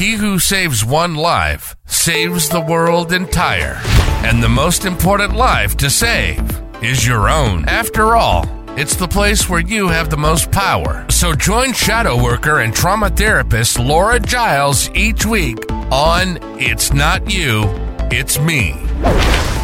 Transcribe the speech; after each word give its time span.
He 0.00 0.12
who 0.12 0.38
saves 0.38 0.82
one 0.82 1.14
life 1.14 1.76
saves 1.84 2.48
the 2.48 2.62
world 2.62 3.12
entire. 3.12 3.78
And 4.24 4.42
the 4.42 4.48
most 4.48 4.86
important 4.86 5.34
life 5.34 5.76
to 5.76 5.90
save 5.90 6.40
is 6.82 7.06
your 7.06 7.28
own. 7.28 7.68
After 7.68 8.16
all, 8.16 8.46
it's 8.78 8.96
the 8.96 9.06
place 9.06 9.46
where 9.46 9.60
you 9.60 9.88
have 9.88 10.08
the 10.08 10.16
most 10.16 10.50
power. 10.50 11.04
So 11.10 11.34
join 11.34 11.74
shadow 11.74 12.16
worker 12.16 12.60
and 12.60 12.72
trauma 12.72 13.10
therapist 13.10 13.78
Laura 13.78 14.18
Giles 14.18 14.88
each 14.94 15.26
week 15.26 15.70
on 15.92 16.38
It's 16.58 16.94
Not 16.94 17.30
You, 17.30 17.64
It's 18.10 18.38
Me. 18.38 18.72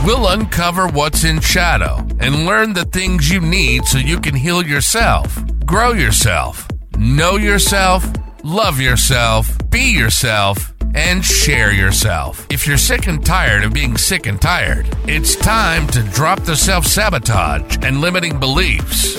We'll 0.04 0.28
uncover 0.28 0.86
what's 0.86 1.24
in 1.24 1.40
shadow 1.40 2.06
and 2.20 2.44
learn 2.44 2.74
the 2.74 2.84
things 2.84 3.30
you 3.30 3.40
need 3.40 3.86
so 3.86 3.96
you 3.96 4.20
can 4.20 4.34
heal 4.34 4.62
yourself, 4.62 5.34
grow 5.64 5.92
yourself, 5.92 6.68
know 6.98 7.36
yourself, 7.36 8.06
love 8.46 8.78
yourself, 8.80 9.58
be 9.70 9.90
yourself, 9.92 10.72
and 10.94 11.24
share 11.24 11.72
yourself. 11.72 12.46
If 12.48 12.66
you're 12.66 12.78
sick 12.78 13.08
and 13.08 13.24
tired 13.24 13.64
of 13.64 13.74
being 13.74 13.96
sick 13.96 14.26
and 14.26 14.40
tired, 14.40 14.86
it's 15.08 15.34
time 15.34 15.86
to 15.88 16.02
drop 16.02 16.40
the 16.42 16.54
self 16.54 16.86
sabotage 16.86 17.78
and 17.82 18.00
limiting 18.00 18.38
beliefs. 18.38 19.16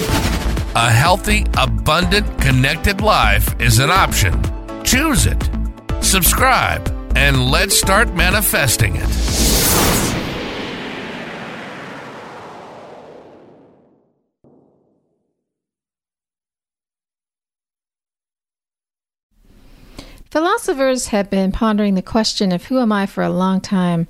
A 0.76 0.90
healthy, 0.90 1.46
abundant, 1.58 2.40
connected 2.40 3.02
life 3.02 3.54
is 3.60 3.80
an 3.80 3.90
option. 3.90 4.42
Choose 4.84 5.26
it. 5.26 5.50
Subscribe, 6.02 6.88
and 7.16 7.52
let's 7.52 7.78
start 7.78 8.14
manifesting 8.16 8.96
it. 8.96 9.57
Philosophers 20.38 21.08
have 21.08 21.32
been 21.32 21.52
pondering 21.52 21.96
the 21.96 22.02
question 22.04 22.52
of 22.52 22.66
who 22.66 22.78
am 22.78 22.92
I 22.92 23.08
for 23.08 23.24
a 23.24 23.30
long 23.32 23.60
time. 23.60 24.06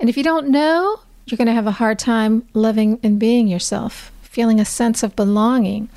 And 0.00 0.08
if 0.08 0.16
you 0.16 0.24
don't 0.24 0.48
know, 0.48 0.98
you're 1.24 1.36
going 1.36 1.46
to 1.46 1.52
have 1.52 1.68
a 1.68 1.78
hard 1.78 2.00
time 2.00 2.44
loving 2.52 2.98
and 3.04 3.16
being 3.16 3.46
yourself, 3.46 4.10
feeling 4.20 4.58
a 4.58 4.64
sense 4.64 5.04
of 5.04 5.14
belonging, 5.14 5.88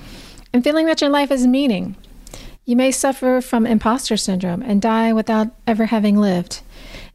and 0.53 0.63
feeling 0.63 0.85
that 0.85 1.01
your 1.01 1.09
life 1.09 1.29
has 1.29 1.47
meaning. 1.47 1.95
You 2.63 2.75
may 2.75 2.91
suffer 2.91 3.41
from 3.41 3.65
imposter 3.65 4.17
syndrome 4.17 4.61
and 4.61 4.83
die 4.83 5.13
without 5.13 5.47
ever 5.65 5.87
having 5.87 6.15
lived. 6.15 6.61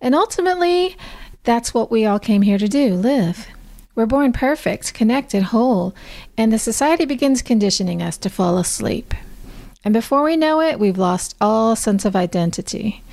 And 0.00 0.12
ultimately, 0.12 0.96
that's 1.44 1.72
what 1.72 1.92
we 1.92 2.04
all 2.04 2.18
came 2.18 2.42
here 2.42 2.58
to 2.58 2.66
do 2.66 2.96
live. 2.96 3.46
We're 3.94 4.06
born 4.06 4.32
perfect, 4.32 4.92
connected, 4.92 5.44
whole, 5.44 5.94
and 6.36 6.52
the 6.52 6.58
society 6.58 7.04
begins 7.04 7.42
conditioning 7.42 8.02
us 8.02 8.18
to 8.18 8.28
fall 8.28 8.58
asleep. 8.58 9.14
And 9.86 9.92
before 9.92 10.24
we 10.24 10.36
know 10.36 10.60
it, 10.60 10.80
we've 10.80 10.98
lost 10.98 11.36
all 11.40 11.76
sense 11.76 12.04
of 12.04 12.16
identity. 12.16 13.04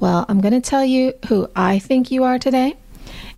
Well, 0.00 0.26
I'm 0.28 0.40
going 0.40 0.60
to 0.60 0.60
tell 0.60 0.84
you 0.84 1.12
who 1.28 1.48
I 1.54 1.78
think 1.78 2.10
you 2.10 2.24
are 2.24 2.36
today 2.36 2.74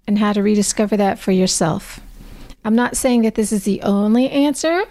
and 0.06 0.18
how 0.18 0.32
to 0.32 0.42
rediscover 0.42 0.96
that 0.96 1.18
for 1.18 1.30
yourself. 1.30 2.00
I'm 2.64 2.74
not 2.74 2.96
saying 2.96 3.22
that 3.22 3.34
this 3.34 3.52
is 3.52 3.64
the 3.64 3.82
only 3.82 4.30
answer 4.30 4.84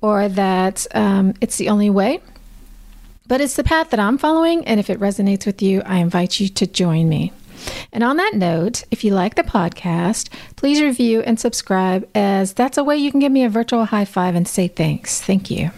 or 0.00 0.28
that 0.28 0.86
um, 0.94 1.34
it's 1.40 1.56
the 1.56 1.70
only 1.70 1.90
way, 1.90 2.20
but 3.26 3.40
it's 3.40 3.56
the 3.56 3.64
path 3.64 3.90
that 3.90 3.98
I'm 3.98 4.16
following. 4.16 4.64
And 4.64 4.78
if 4.78 4.88
it 4.88 5.00
resonates 5.00 5.44
with 5.44 5.60
you, 5.60 5.82
I 5.84 5.96
invite 5.96 6.38
you 6.38 6.48
to 6.50 6.68
join 6.68 7.08
me. 7.08 7.32
And 7.92 8.04
on 8.04 8.16
that 8.18 8.34
note, 8.34 8.84
if 8.92 9.02
you 9.02 9.12
like 9.12 9.34
the 9.34 9.42
podcast, 9.42 10.28
please 10.54 10.80
review 10.80 11.22
and 11.22 11.40
subscribe, 11.40 12.08
as 12.14 12.52
that's 12.52 12.78
a 12.78 12.84
way 12.84 12.96
you 12.96 13.10
can 13.10 13.18
give 13.18 13.32
me 13.32 13.42
a 13.42 13.48
virtual 13.48 13.86
high 13.86 14.04
five 14.04 14.36
and 14.36 14.46
say 14.46 14.68
thanks. 14.68 15.20
Thank 15.20 15.50
you. 15.50 15.72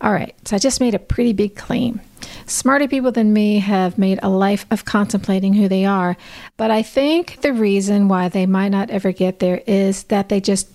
All 0.00 0.12
right, 0.12 0.34
so 0.44 0.56
I 0.56 0.58
just 0.58 0.80
made 0.80 0.94
a 0.94 0.98
pretty 0.98 1.32
big 1.32 1.56
claim. 1.56 2.00
Smarter 2.46 2.88
people 2.88 3.12
than 3.12 3.32
me 3.32 3.58
have 3.58 3.98
made 3.98 4.18
a 4.22 4.28
life 4.28 4.66
of 4.70 4.84
contemplating 4.84 5.54
who 5.54 5.68
they 5.68 5.84
are, 5.84 6.16
but 6.56 6.70
I 6.70 6.82
think 6.82 7.40
the 7.40 7.52
reason 7.52 8.08
why 8.08 8.28
they 8.28 8.46
might 8.46 8.68
not 8.68 8.90
ever 8.90 9.12
get 9.12 9.38
there 9.38 9.62
is 9.66 10.04
that 10.04 10.28
they 10.28 10.40
just 10.40 10.68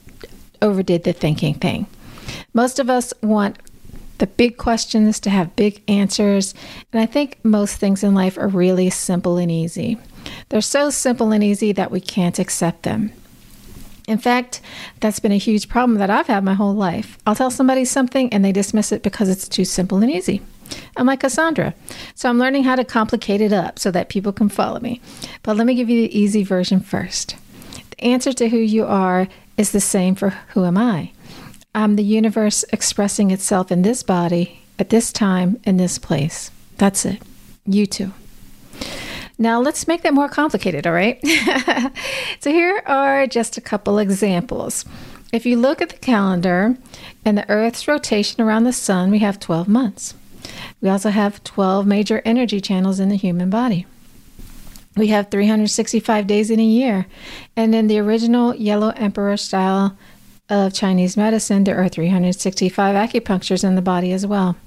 overdid 0.61 1.03
the 1.03 1.13
thinking 1.13 1.53
thing. 1.53 1.85
Most 2.53 2.79
of 2.79 2.89
us 2.89 3.13
want 3.21 3.57
the 4.17 4.27
big 4.27 4.57
questions 4.57 5.19
to 5.21 5.29
have 5.29 5.55
big 5.55 5.81
answers, 5.87 6.53
and 6.91 7.01
I 7.01 7.05
think 7.05 7.39
most 7.43 7.77
things 7.77 8.03
in 8.03 8.13
life 8.13 8.37
are 8.37 8.47
really 8.47 8.89
simple 8.89 9.37
and 9.37 9.51
easy. 9.51 9.97
They're 10.49 10.61
so 10.61 10.89
simple 10.89 11.31
and 11.31 11.43
easy 11.43 11.71
that 11.73 11.91
we 11.91 12.01
can't 12.01 12.39
accept 12.39 12.83
them. 12.83 13.11
In 14.09 14.17
fact, 14.17 14.59
that's 14.99 15.19
been 15.19 15.31
a 15.31 15.37
huge 15.37 15.69
problem 15.69 15.99
that 15.99 16.09
I've 16.09 16.27
had 16.27 16.43
my 16.43 16.55
whole 16.55 16.73
life. 16.73 17.17
I'll 17.27 17.35
tell 17.35 17.51
somebody 17.51 17.85
something 17.85 18.33
and 18.33 18.43
they 18.43 18.51
dismiss 18.51 18.91
it 18.91 19.03
because 19.03 19.29
it's 19.29 19.47
too 19.47 19.65
simple 19.65 19.99
and 19.99 20.11
easy. 20.11 20.41
I'm 20.97 21.05
like 21.05 21.19
Cassandra. 21.19 21.75
So 22.15 22.27
I'm 22.27 22.39
learning 22.39 22.63
how 22.63 22.75
to 22.75 22.83
complicate 22.83 23.39
it 23.39 23.53
up 23.53 23.77
so 23.77 23.91
that 23.91 24.09
people 24.09 24.31
can 24.33 24.49
follow 24.49 24.79
me. 24.79 24.99
But 25.43 25.57
let 25.57 25.67
me 25.67 25.75
give 25.75 25.89
you 25.89 26.01
the 26.01 26.19
easy 26.19 26.43
version 26.43 26.79
first. 26.79 27.35
The 27.91 28.03
answer 28.03 28.33
to 28.33 28.49
who 28.49 28.57
you 28.57 28.85
are 28.85 29.27
is 29.57 29.71
the 29.71 29.79
same 29.79 30.15
for 30.15 30.29
who 30.49 30.65
am 30.65 30.77
I? 30.77 31.11
I'm 31.75 31.95
the 31.95 32.03
universe 32.03 32.65
expressing 32.73 33.29
itself 33.29 33.71
in 33.71 33.83
this 33.83 34.01
body, 34.01 34.63
at 34.79 34.89
this 34.89 35.11
time, 35.13 35.59
in 35.65 35.77
this 35.77 35.99
place. 35.99 36.49
That's 36.77 37.05
it. 37.05 37.21
You 37.65 37.85
too. 37.85 38.11
Now 39.41 39.61
let's 39.61 39.87
make 39.87 40.01
that 40.01 40.13
more 40.13 40.27
complicated, 40.27 40.85
all 40.85 40.91
right? 40.91 41.17
so 42.41 42.51
here 42.51 42.83
are 42.85 43.25
just 43.25 43.55
a 43.55 43.61
couple 43.61 43.97
examples. 43.97 44.83
If 45.31 45.45
you 45.45 45.55
look 45.55 45.81
at 45.81 45.89
the 45.89 45.97
calendar 45.97 46.77
and 47.23 47.37
the 47.37 47.49
Earth's 47.49 47.87
rotation 47.87 48.41
around 48.41 48.65
the 48.65 48.73
sun, 48.73 49.09
we 49.09 49.19
have 49.19 49.39
12 49.39 49.69
months. 49.69 50.13
We 50.81 50.89
also 50.89 51.09
have 51.09 51.41
12 51.45 51.87
major 51.87 52.21
energy 52.25 52.59
channels 52.59 52.99
in 52.99 53.07
the 53.07 53.15
human 53.15 53.49
body. 53.49 53.85
We 54.97 55.07
have 55.07 55.31
365 55.31 56.27
days 56.27 56.51
in 56.51 56.59
a 56.59 56.63
year. 56.63 57.05
And 57.55 57.73
in 57.73 57.87
the 57.87 57.99
original 57.99 58.53
Yellow 58.55 58.89
Emperor 58.97 59.37
style 59.37 59.97
of 60.49 60.73
Chinese 60.73 61.15
medicine, 61.15 61.63
there 61.63 61.81
are 61.81 61.87
365 61.87 62.95
acupunctures 62.95 63.63
in 63.63 63.75
the 63.75 63.81
body 63.81 64.11
as 64.11 64.27
well. 64.27 64.57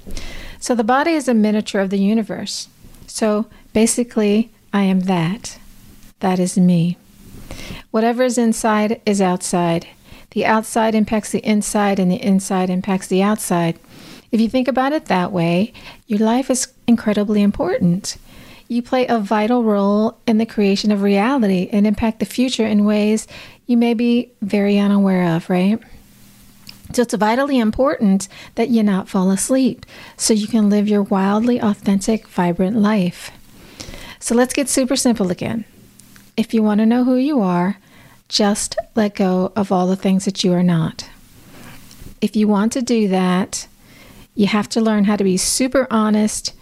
So 0.60 0.74
the 0.74 0.84
body 0.84 1.10
is 1.10 1.28
a 1.28 1.34
miniature 1.34 1.82
of 1.82 1.90
the 1.90 1.98
universe. 1.98 2.68
So 3.06 3.46
basically, 3.74 4.50
I 4.72 4.82
am 4.82 5.00
that. 5.00 5.58
That 6.20 6.38
is 6.38 6.56
me. 6.56 6.96
Whatever 7.90 8.22
is 8.22 8.38
inside 8.38 9.00
is 9.04 9.20
outside. 9.20 9.86
The 10.30 10.46
outside 10.46 10.94
impacts 10.94 11.30
the 11.30 11.44
inside, 11.44 11.98
and 11.98 12.10
the 12.10 12.22
inside 12.22 12.70
impacts 12.70 13.06
the 13.06 13.22
outside. 13.22 13.78
If 14.30 14.40
you 14.40 14.48
think 14.48 14.66
about 14.66 14.92
it 14.92 15.06
that 15.06 15.30
way, 15.30 15.74
your 16.06 16.20
life 16.20 16.50
is 16.50 16.72
incredibly 16.86 17.42
important. 17.42 18.16
You 18.66 18.80
play 18.80 19.06
a 19.06 19.18
vital 19.18 19.62
role 19.62 20.16
in 20.26 20.38
the 20.38 20.46
creation 20.46 20.90
of 20.90 21.02
reality 21.02 21.68
and 21.70 21.86
impact 21.86 22.18
the 22.20 22.24
future 22.24 22.66
in 22.66 22.86
ways 22.86 23.28
you 23.66 23.76
may 23.76 23.92
be 23.92 24.32
very 24.40 24.78
unaware 24.78 25.36
of, 25.36 25.50
right? 25.50 25.78
So 26.94 27.02
it's 27.02 27.12
vitally 27.12 27.58
important 27.58 28.28
that 28.54 28.70
you 28.70 28.82
not 28.82 29.08
fall 29.08 29.30
asleep 29.30 29.84
so 30.16 30.32
you 30.32 30.46
can 30.46 30.70
live 30.70 30.88
your 30.88 31.02
wildly 31.02 31.60
authentic, 31.60 32.26
vibrant 32.28 32.78
life. 32.78 33.30
So 34.22 34.36
let's 34.36 34.54
get 34.54 34.68
super 34.68 34.94
simple 34.94 35.32
again. 35.32 35.64
If 36.36 36.54
you 36.54 36.62
want 36.62 36.78
to 36.78 36.86
know 36.86 37.02
who 37.02 37.16
you 37.16 37.40
are, 37.40 37.78
just 38.28 38.76
let 38.94 39.16
go 39.16 39.52
of 39.56 39.72
all 39.72 39.88
the 39.88 39.96
things 39.96 40.26
that 40.26 40.44
you 40.44 40.52
are 40.52 40.62
not. 40.62 41.10
If 42.20 42.36
you 42.36 42.46
want 42.46 42.70
to 42.74 42.82
do 42.82 43.08
that, 43.08 43.66
you 44.36 44.46
have 44.46 44.68
to 44.70 44.80
learn 44.80 45.04
how 45.04 45.16
to 45.16 45.24
be 45.24 45.36
super 45.36 45.88
honest 45.90 46.54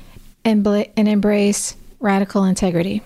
and, 0.43 0.65
bl- 0.65 0.85
and 0.97 1.07
embrace 1.07 1.77
radical 2.01 2.45
integrity. 2.45 3.03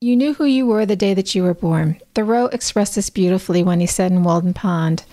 You 0.00 0.16
knew 0.16 0.32
who 0.32 0.46
you 0.46 0.64
were 0.64 0.86
the 0.86 0.96
day 0.96 1.12
that 1.12 1.34
you 1.34 1.42
were 1.42 1.52
born. 1.52 2.00
Thoreau 2.14 2.46
expressed 2.46 2.94
this 2.94 3.10
beautifully 3.10 3.62
when 3.62 3.78
he 3.78 3.86
said 3.86 4.10
in 4.10 4.24
Walden 4.24 4.54
Pond, 4.54 5.04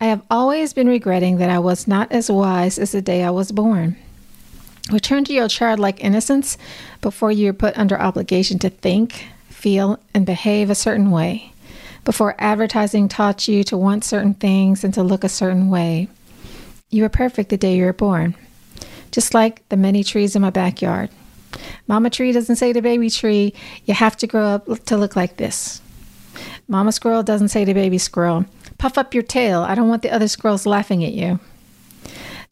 I 0.00 0.04
have 0.04 0.22
always 0.30 0.72
been 0.72 0.86
regretting 0.86 1.38
that 1.38 1.50
I 1.50 1.58
was 1.58 1.88
not 1.88 2.12
as 2.12 2.30
wise 2.30 2.78
as 2.78 2.92
the 2.92 3.02
day 3.02 3.24
I 3.24 3.30
was 3.30 3.50
born. 3.50 3.96
Return 4.90 5.24
to 5.24 5.32
your 5.32 5.48
childlike 5.48 6.02
innocence 6.02 6.58
before 7.00 7.30
you 7.30 7.50
are 7.50 7.54
put 7.54 7.78
under 7.78 8.00
obligation 8.00 8.58
to 8.60 8.70
think, 8.70 9.26
feel, 9.48 10.00
and 10.12 10.26
behave 10.26 10.70
a 10.70 10.74
certain 10.74 11.10
way, 11.10 11.52
before 12.04 12.34
advertising 12.38 13.08
taught 13.08 13.46
you 13.46 13.62
to 13.64 13.76
want 13.76 14.04
certain 14.04 14.34
things 14.34 14.82
and 14.82 14.92
to 14.94 15.02
look 15.02 15.22
a 15.22 15.28
certain 15.28 15.70
way. 15.70 16.08
You 16.90 17.04
were 17.04 17.08
perfect 17.08 17.50
the 17.50 17.56
day 17.56 17.76
you 17.76 17.84
were 17.84 17.92
born, 17.92 18.34
just 19.12 19.34
like 19.34 19.66
the 19.68 19.76
many 19.76 20.02
trees 20.02 20.34
in 20.34 20.42
my 20.42 20.50
backyard. 20.50 21.10
Mama 21.86 22.10
tree 22.10 22.32
doesn't 22.32 22.56
say 22.56 22.72
to 22.72 22.82
baby 22.82 23.08
tree, 23.08 23.54
you 23.84 23.94
have 23.94 24.16
to 24.16 24.26
grow 24.26 24.46
up 24.46 24.84
to 24.86 24.96
look 24.96 25.14
like 25.14 25.36
this. 25.36 25.80
Mama 26.66 26.92
squirrel 26.92 27.22
doesn't 27.22 27.48
say 27.48 27.64
to 27.64 27.72
baby 27.72 27.98
squirrel, 27.98 28.46
puff 28.78 28.98
up 28.98 29.14
your 29.14 29.22
tail, 29.22 29.62
I 29.62 29.74
don't 29.74 29.88
want 29.88 30.02
the 30.02 30.12
other 30.12 30.28
squirrels 30.28 30.66
laughing 30.66 31.04
at 31.04 31.12
you. 31.12 31.38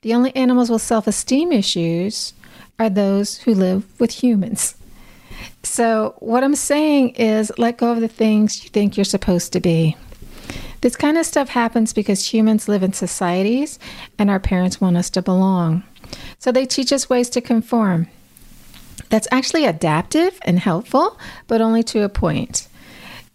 The 0.02 0.14
only 0.14 0.35
animals 0.35 0.70
with 0.70 0.81
self 0.81 1.06
esteem 1.06 1.52
issues 1.52 2.32
are 2.79 2.88
those 2.88 3.37
who 3.38 3.55
live 3.55 3.85
with 4.00 4.23
humans. 4.23 4.75
So, 5.62 6.14
what 6.20 6.43
I'm 6.43 6.55
saying 6.55 7.11
is 7.11 7.52
let 7.58 7.76
go 7.76 7.93
of 7.93 8.00
the 8.00 8.08
things 8.08 8.64
you 8.64 8.70
think 8.70 8.97
you're 8.97 9.05
supposed 9.05 9.52
to 9.52 9.61
be. 9.61 9.97
This 10.81 10.97
kind 10.97 11.19
of 11.19 11.26
stuff 11.26 11.50
happens 11.50 11.93
because 11.93 12.32
humans 12.32 12.67
live 12.67 12.82
in 12.82 12.94
societies 12.94 13.79
and 14.19 14.31
our 14.31 14.41
parents 14.41 14.81
want 14.81 14.97
us 14.97 15.11
to 15.11 15.20
belong. 15.20 15.82
So 16.38 16.50
they 16.50 16.64
teach 16.64 16.93
us 16.93 17.11
ways 17.11 17.29
to 17.31 17.43
conform. 17.43 18.08
That's 19.11 19.29
actually 19.31 19.67
adaptive 19.67 20.38
and 20.43 20.58
helpful, 20.58 21.19
but 21.47 21.61
only 21.61 21.82
to 21.85 22.02
a 22.02 22.08
point. 22.08 22.69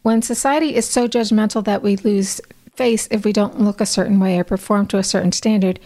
When 0.01 0.23
society 0.23 0.75
is 0.75 0.87
so 0.87 1.07
judgmental 1.07 1.63
that 1.65 1.83
we 1.83 1.97
lose 1.97 2.41
face 2.75 3.07
if 3.11 3.23
we 3.23 3.31
don't 3.31 3.61
look 3.61 3.79
a 3.79 3.85
certain 3.85 4.19
way 4.19 4.39
or 4.39 4.43
perform 4.43 4.87
to 4.87 4.97
a 4.97 5.03
certain 5.03 5.31
standard, 5.31 5.79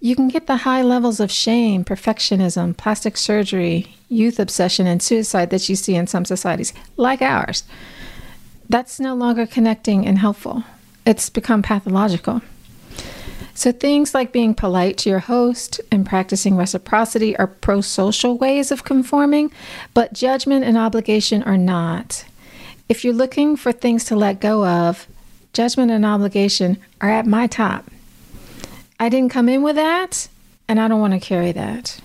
you 0.00 0.14
can 0.14 0.28
get 0.28 0.46
the 0.46 0.58
high 0.58 0.82
levels 0.82 1.18
of 1.20 1.30
shame, 1.30 1.84
perfectionism, 1.84 2.76
plastic 2.76 3.16
surgery, 3.16 3.96
youth 4.08 4.38
obsession, 4.38 4.86
and 4.86 5.02
suicide 5.02 5.50
that 5.50 5.68
you 5.68 5.76
see 5.76 5.94
in 5.94 6.06
some 6.06 6.24
societies, 6.24 6.72
like 6.96 7.20
ours. 7.20 7.64
That's 8.68 9.00
no 9.00 9.14
longer 9.14 9.46
connecting 9.46 10.06
and 10.06 10.18
helpful. 10.18 10.62
It's 11.04 11.30
become 11.30 11.62
pathological. 11.62 12.42
So, 13.54 13.72
things 13.72 14.14
like 14.14 14.30
being 14.30 14.54
polite 14.54 14.98
to 14.98 15.10
your 15.10 15.18
host 15.18 15.80
and 15.90 16.06
practicing 16.06 16.56
reciprocity 16.56 17.36
are 17.38 17.48
pro 17.48 17.80
social 17.80 18.38
ways 18.38 18.70
of 18.70 18.84
conforming, 18.84 19.50
but 19.94 20.12
judgment 20.12 20.64
and 20.64 20.78
obligation 20.78 21.42
are 21.42 21.56
not. 21.56 22.24
If 22.88 23.04
you're 23.04 23.14
looking 23.14 23.56
for 23.56 23.72
things 23.72 24.04
to 24.04 24.16
let 24.16 24.40
go 24.40 24.64
of, 24.64 25.08
judgment 25.52 25.90
and 25.90 26.06
obligation 26.06 26.78
are 27.00 27.10
at 27.10 27.26
my 27.26 27.48
top. 27.48 27.84
I 29.00 29.08
didn't 29.08 29.30
come 29.30 29.48
in 29.48 29.62
with 29.62 29.76
that, 29.76 30.28
and 30.66 30.80
I 30.80 30.88
don't 30.88 31.00
want 31.00 31.14
to 31.14 31.20
carry 31.20 31.52
that. 31.52 32.00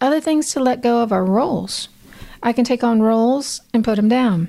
Other 0.00 0.20
things 0.20 0.52
to 0.52 0.60
let 0.60 0.82
go 0.82 1.02
of 1.02 1.12
are 1.12 1.24
roles. 1.24 1.88
I 2.42 2.52
can 2.52 2.64
take 2.64 2.84
on 2.84 3.00
roles 3.00 3.60
and 3.72 3.84
put 3.84 3.96
them 3.96 4.08
down. 4.08 4.48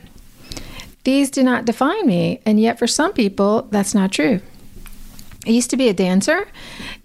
These 1.04 1.30
do 1.30 1.44
not 1.44 1.66
define 1.66 2.08
me, 2.08 2.42
and 2.46 2.60
yet 2.60 2.80
for 2.80 2.88
some 2.88 3.14
people, 3.14 3.64
that's 3.70 3.94
not 3.94 4.12
true. 4.12 4.42
I 5.46 5.52
used 5.52 5.70
to 5.70 5.78
be 5.78 5.88
a 5.88 5.94
dancer, 5.94 6.48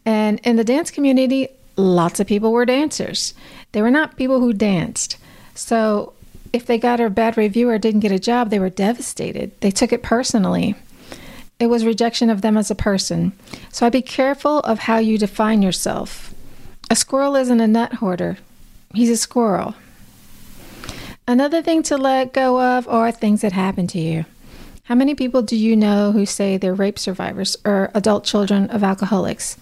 and 0.06 0.40
in 0.40 0.56
the 0.56 0.64
dance 0.64 0.90
community, 0.90 1.48
lots 1.76 2.18
of 2.18 2.26
people 2.26 2.50
were 2.50 2.64
dancers. 2.64 3.34
They 3.72 3.82
were 3.82 3.90
not 3.90 4.16
people 4.16 4.40
who 4.40 4.54
danced. 4.54 5.18
So 5.54 6.14
if 6.52 6.64
they 6.64 6.78
got 6.78 6.98
a 6.98 7.10
bad 7.10 7.36
review 7.36 7.68
or 7.68 7.78
didn't 7.78 8.00
get 8.00 8.10
a 8.10 8.18
job, 8.18 8.48
they 8.48 8.58
were 8.58 8.70
devastated. 8.70 9.52
They 9.60 9.70
took 9.70 9.92
it 9.92 10.02
personally. 10.02 10.74
It 11.60 11.68
was 11.68 11.84
rejection 11.84 12.30
of 12.30 12.40
them 12.40 12.56
as 12.56 12.70
a 12.70 12.74
person. 12.74 13.32
So 13.70 13.86
I'd 13.86 13.92
be 13.92 14.02
careful 14.02 14.60
of 14.60 14.80
how 14.80 14.96
you 14.96 15.18
define 15.18 15.60
yourself. 15.60 16.34
A 16.90 16.96
squirrel 16.96 17.36
isn't 17.36 17.60
a 17.60 17.68
nut 17.68 17.94
hoarder, 17.94 18.38
he's 18.94 19.10
a 19.10 19.16
squirrel. 19.16 19.74
Another 21.28 21.62
thing 21.62 21.84
to 21.84 21.96
let 21.96 22.32
go 22.32 22.60
of 22.60 22.88
are 22.88 23.12
things 23.12 23.42
that 23.42 23.52
happen 23.52 23.86
to 23.88 24.00
you. 24.00 24.24
How 24.84 24.96
many 24.96 25.14
people 25.14 25.42
do 25.42 25.54
you 25.54 25.76
know 25.76 26.10
who 26.10 26.26
say 26.26 26.56
they're 26.56 26.74
rape 26.74 26.98
survivors 26.98 27.56
or 27.64 27.92
adult 27.94 28.24
children 28.24 28.68
of 28.70 28.82
alcoholics? 28.82 29.56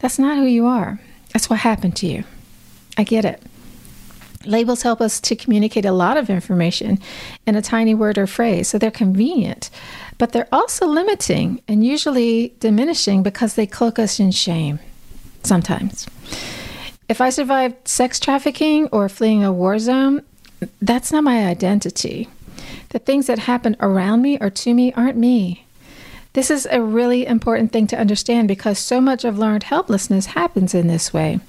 That's 0.00 0.18
not 0.18 0.36
who 0.36 0.44
you 0.44 0.66
are. 0.66 1.00
That's 1.32 1.48
what 1.48 1.60
happened 1.60 1.96
to 1.96 2.06
you. 2.06 2.24
I 2.98 3.04
get 3.04 3.24
it. 3.24 3.42
Labels 4.44 4.82
help 4.82 5.00
us 5.00 5.20
to 5.20 5.34
communicate 5.34 5.84
a 5.84 5.92
lot 5.92 6.16
of 6.16 6.28
information 6.28 6.98
in 7.46 7.56
a 7.56 7.62
tiny 7.62 7.94
word 7.94 8.18
or 8.18 8.26
phrase, 8.26 8.68
so 8.68 8.78
they're 8.78 8.90
convenient, 8.90 9.70
but 10.18 10.32
they're 10.32 10.48
also 10.52 10.86
limiting 10.86 11.62
and 11.68 11.86
usually 11.86 12.54
diminishing 12.60 13.22
because 13.22 13.54
they 13.54 13.66
cloak 13.66 13.98
us 13.98 14.20
in 14.20 14.30
shame 14.30 14.80
sometimes. 15.42 16.06
If 17.08 17.20
I 17.20 17.30
survived 17.30 17.88
sex 17.88 18.20
trafficking 18.20 18.88
or 18.88 19.08
fleeing 19.08 19.42
a 19.42 19.52
war 19.52 19.78
zone, 19.78 20.22
that's 20.82 21.12
not 21.12 21.24
my 21.24 21.46
identity. 21.46 22.28
The 22.90 22.98
things 22.98 23.26
that 23.28 23.38
happen 23.38 23.76
around 23.80 24.22
me 24.22 24.38
or 24.40 24.50
to 24.50 24.74
me 24.74 24.92
aren't 24.92 25.16
me. 25.16 25.64
This 26.34 26.50
is 26.50 26.68
a 26.70 26.82
really 26.82 27.26
important 27.26 27.72
thing 27.72 27.86
to 27.88 27.98
understand 27.98 28.48
because 28.48 28.78
so 28.78 29.00
much 29.00 29.24
of 29.24 29.38
learned 29.38 29.64
helplessness 29.64 30.26
happens 30.26 30.74
in 30.74 30.86
this 30.86 31.12
way. 31.12 31.40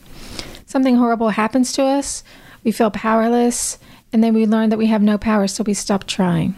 Something 0.65 0.95
horrible 0.95 1.29
happens 1.29 1.73
to 1.73 1.83
us, 1.83 2.23
we 2.63 2.71
feel 2.71 2.91
powerless, 2.91 3.77
and 4.13 4.23
then 4.23 4.33
we 4.33 4.45
learn 4.45 4.69
that 4.69 4.77
we 4.77 4.87
have 4.87 5.01
no 5.01 5.17
power, 5.17 5.47
so 5.47 5.63
we 5.63 5.73
stop 5.73 6.05
trying. 6.05 6.55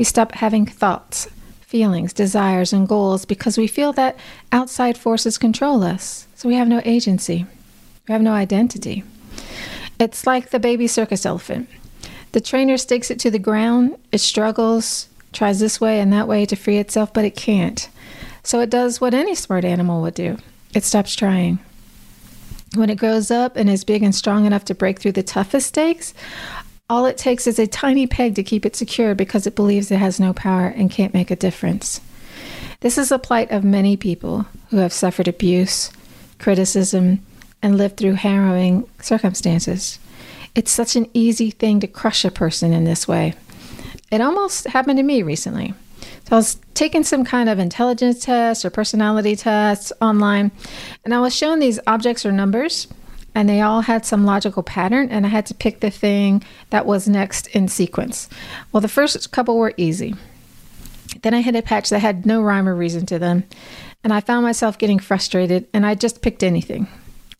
We 0.00 0.04
stop 0.04 0.32
having 0.32 0.64
thoughts, 0.64 1.28
feelings, 1.60 2.14
desires, 2.14 2.72
and 2.72 2.88
goals 2.88 3.26
because 3.26 3.58
we 3.58 3.66
feel 3.66 3.92
that 3.92 4.16
outside 4.50 4.96
forces 4.96 5.36
control 5.36 5.82
us, 5.82 6.26
so 6.34 6.48
we 6.48 6.54
have 6.54 6.68
no 6.68 6.80
agency. 6.86 7.44
We 8.08 8.12
have 8.12 8.22
no 8.22 8.32
identity. 8.32 9.04
It's 9.98 10.26
like 10.26 10.48
the 10.48 10.58
baby 10.58 10.86
circus 10.86 11.26
elephant. 11.26 11.68
The 12.32 12.40
trainer 12.40 12.78
stakes 12.78 13.10
it 13.10 13.18
to 13.18 13.30
the 13.30 13.38
ground, 13.38 13.98
it 14.10 14.22
struggles, 14.22 15.10
tries 15.34 15.60
this 15.60 15.82
way 15.82 16.00
and 16.00 16.10
that 16.14 16.26
way 16.26 16.46
to 16.46 16.56
free 16.56 16.78
itself, 16.78 17.12
but 17.12 17.26
it 17.26 17.36
can't. 17.36 17.86
So 18.42 18.60
it 18.60 18.70
does 18.70 19.02
what 19.02 19.12
any 19.12 19.34
smart 19.34 19.66
animal 19.66 20.00
would 20.00 20.14
do 20.14 20.38
it 20.72 20.84
stops 20.84 21.14
trying. 21.14 21.58
When 22.74 22.88
it 22.88 22.96
grows 22.96 23.30
up 23.30 23.54
and 23.54 23.68
is 23.68 23.84
big 23.84 24.02
and 24.02 24.14
strong 24.14 24.46
enough 24.46 24.64
to 24.66 24.74
break 24.74 24.98
through 24.98 25.12
the 25.12 25.22
toughest 25.22 25.66
stakes, 25.66 26.14
all 26.90 27.06
it 27.06 27.16
takes 27.16 27.46
is 27.46 27.60
a 27.60 27.68
tiny 27.68 28.04
peg 28.08 28.34
to 28.34 28.42
keep 28.42 28.66
it 28.66 28.74
secure 28.74 29.14
because 29.14 29.46
it 29.46 29.54
believes 29.54 29.90
it 29.90 29.98
has 29.98 30.18
no 30.18 30.32
power 30.32 30.66
and 30.66 30.90
can't 30.90 31.14
make 31.14 31.30
a 31.30 31.36
difference. 31.36 32.00
This 32.80 32.98
is 32.98 33.10
the 33.10 33.18
plight 33.18 33.52
of 33.52 33.62
many 33.62 33.96
people 33.96 34.46
who 34.70 34.78
have 34.78 34.92
suffered 34.92 35.28
abuse, 35.28 35.92
criticism, 36.40 37.24
and 37.62 37.78
lived 37.78 37.96
through 37.96 38.14
harrowing 38.14 38.88
circumstances. 39.00 40.00
It's 40.56 40.72
such 40.72 40.96
an 40.96 41.08
easy 41.14 41.52
thing 41.52 41.78
to 41.78 41.86
crush 41.86 42.24
a 42.24 42.30
person 42.30 42.72
in 42.72 42.82
this 42.82 43.06
way. 43.06 43.34
It 44.10 44.20
almost 44.20 44.66
happened 44.66 44.96
to 44.96 45.04
me 45.04 45.22
recently. 45.22 45.74
So 46.24 46.32
I 46.32 46.36
was 46.36 46.58
taking 46.74 47.04
some 47.04 47.24
kind 47.24 47.48
of 47.48 47.60
intelligence 47.60 48.24
test 48.24 48.64
or 48.64 48.70
personality 48.70 49.36
tests 49.36 49.92
online, 50.00 50.50
and 51.04 51.14
I 51.14 51.20
was 51.20 51.36
shown 51.36 51.60
these 51.60 51.78
objects 51.86 52.26
or 52.26 52.32
numbers, 52.32 52.88
and 53.34 53.48
they 53.48 53.60
all 53.60 53.82
had 53.82 54.04
some 54.04 54.24
logical 54.24 54.62
pattern, 54.62 55.08
and 55.10 55.26
I 55.26 55.28
had 55.28 55.46
to 55.46 55.54
pick 55.54 55.80
the 55.80 55.90
thing 55.90 56.42
that 56.70 56.86
was 56.86 57.08
next 57.08 57.46
in 57.48 57.68
sequence. 57.68 58.28
Well, 58.72 58.80
the 58.80 58.88
first 58.88 59.30
couple 59.32 59.56
were 59.56 59.74
easy. 59.76 60.14
Then 61.22 61.34
I 61.34 61.40
hit 61.40 61.56
a 61.56 61.62
patch 61.62 61.90
that 61.90 61.98
had 62.00 62.26
no 62.26 62.42
rhyme 62.42 62.68
or 62.68 62.74
reason 62.74 63.06
to 63.06 63.18
them, 63.18 63.44
and 64.02 64.12
I 64.12 64.20
found 64.20 64.44
myself 64.44 64.78
getting 64.78 64.98
frustrated, 64.98 65.66
and 65.74 65.84
I 65.84 65.94
just 65.94 66.22
picked 66.22 66.42
anything 66.42 66.88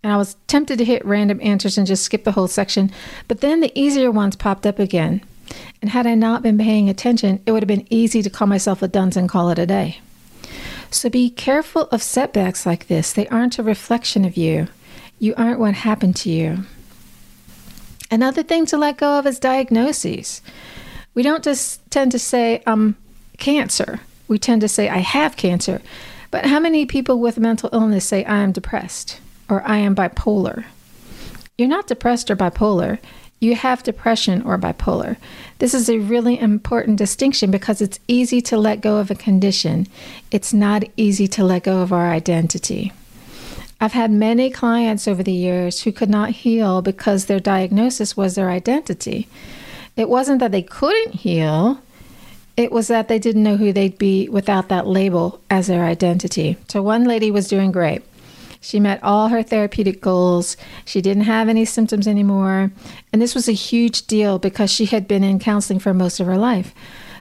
and 0.03 0.13
I 0.13 0.17
was 0.17 0.37
tempted 0.47 0.79
to 0.79 0.85
hit 0.85 1.05
random 1.05 1.41
answers 1.43 1.77
and 1.77 1.87
just 1.87 2.05
skip 2.05 2.25
the 2.25 2.33
whole 2.33 2.49
section, 2.49 2.91
but 3.29 3.41
then 3.41 3.61
the 3.61 3.79
easier 3.79 4.11
ones 4.11 4.37
popped 4.37 4.67
up 4.67 4.79
again. 4.79 5.23
And 5.83 5.91
had 5.91 6.07
I 6.07 6.15
not 6.15 6.43
been 6.43 6.59
paying 6.59 6.89
attention, 6.89 7.43
it 7.45 7.53
would 7.53 7.63
have 7.63 7.69
been 7.69 7.87
easy 7.91 8.23
to 8.23 8.31
call 8.31 8.47
myself 8.47 8.83
a 8.83 8.89
dunce 8.89 9.17
and 9.17 9.29
call 9.29 9.51
it 9.51 9.59
a 9.59 9.67
day. 9.67 10.01
So 10.91 11.09
be 11.11 11.31
careful 11.31 11.83
of 11.91 12.03
setbacks 12.03 12.65
like 12.65 12.87
this. 12.87 13.13
They 13.13 13.29
aren't 13.29 13.59
a 13.59 13.63
reflection 13.63 14.25
of 14.25 14.37
you, 14.37 14.69
you 15.21 15.35
aren't 15.37 15.61
what 15.61 15.75
happened 15.75 16.17
to 16.17 16.31
you. 16.31 16.65
Another 18.11 18.43
thing 18.43 18.67
to 18.67 18.77
let 18.77 18.97
go 18.97 19.21
of 19.21 19.27
is 19.27 19.39
diagnoses. 19.39 20.43
We 21.15 21.23
don't 21.23 21.45
just 21.45 21.89
tend 21.93 22.11
to 22.11 22.19
say, 22.19 22.62
um, 22.67 22.97
cancer. 23.39 24.00
We 24.27 24.39
tend 24.39 24.62
to 24.62 24.69
say, 24.69 24.89
I 24.89 24.99
have 24.99 25.37
cancer. 25.37 25.81
But 26.33 26.47
how 26.47 26.59
many 26.59 26.87
people 26.87 27.21
with 27.21 27.39
mental 27.39 27.71
illness 27.73 28.05
say, 28.05 28.25
I 28.25 28.39
am 28.39 28.50
depressed? 28.50 29.21
or 29.50 29.67
I 29.67 29.79
am 29.79 29.95
bipolar. 29.95 30.65
You're 31.59 31.69
not 31.69 31.89
depressed 31.89 32.31
or 32.31 32.37
bipolar. 32.37 32.99
You 33.41 33.55
have 33.57 33.83
depression 33.83 34.43
or 34.43 34.57
bipolar. 34.57 35.17
This 35.59 35.75
is 35.75 35.91
a 35.91 35.99
really 35.99 36.39
important 36.39 36.99
distinction 36.99 37.50
because 37.50 37.81
it's 37.81 37.99
easy 38.07 38.41
to 38.43 38.57
let 38.57 38.81
go 38.81 38.99
of 38.99 39.11
a 39.11 39.15
condition. 39.15 39.87
It's 40.31 40.53
not 40.53 40.85
easy 40.97 41.27
to 41.29 41.45
let 41.45 41.65
go 41.65 41.79
of 41.83 41.93
our 41.93 42.11
identity. 42.11 42.93
I've 43.81 43.93
had 43.93 44.11
many 44.11 44.51
clients 44.51 45.09
over 45.09 45.23
the 45.23 45.33
years 45.33 45.83
who 45.83 45.93
could 45.93 46.11
not 46.11 46.31
heal 46.31 46.83
because 46.83 47.25
their 47.25 47.41
diagnosis 47.41 48.17
was 48.17 48.35
their 48.35 48.51
identity. 48.51 49.27
It 49.97 50.09
wasn't 50.09 50.41
that 50.41 50.53
they 50.53 50.63
couldn't 50.63 51.15
heal, 51.15 51.81
it 52.57 52.73
was 52.73 52.89
that 52.89 53.09
they 53.09 53.19
didn't 53.19 53.43
know 53.43 53.57
who 53.57 53.73
they'd 53.73 53.97
be 53.97 54.29
without 54.29 54.69
that 54.69 54.87
label 54.87 55.41
as 55.49 55.67
their 55.67 55.85
identity. 55.85 56.59
So 56.69 56.83
one 56.83 57.05
lady 57.05 57.31
was 57.31 57.49
doing 57.49 57.73
great. 57.73 58.03
She 58.61 58.79
met 58.79 59.03
all 59.03 59.29
her 59.29 59.43
therapeutic 59.43 60.03
goals. 60.03 60.59
She 60.85 61.01
didn't 61.01 61.23
have 61.23 61.49
any 61.49 61.65
symptoms 61.65 62.07
anymore. 62.07 62.71
And 63.13 63.23
this 63.23 63.35
was 63.35 63.49
a 63.49 63.53
huge 63.53 64.07
deal 64.07 64.39
because 64.39 64.71
she 64.71 64.85
had 64.85 65.09
been 65.09 65.25
in 65.25 65.39
counseling 65.39 65.79
for 65.79 65.95
most 65.95 66.21
of 66.21 66.27
her 66.27 66.37
life. 66.37 66.75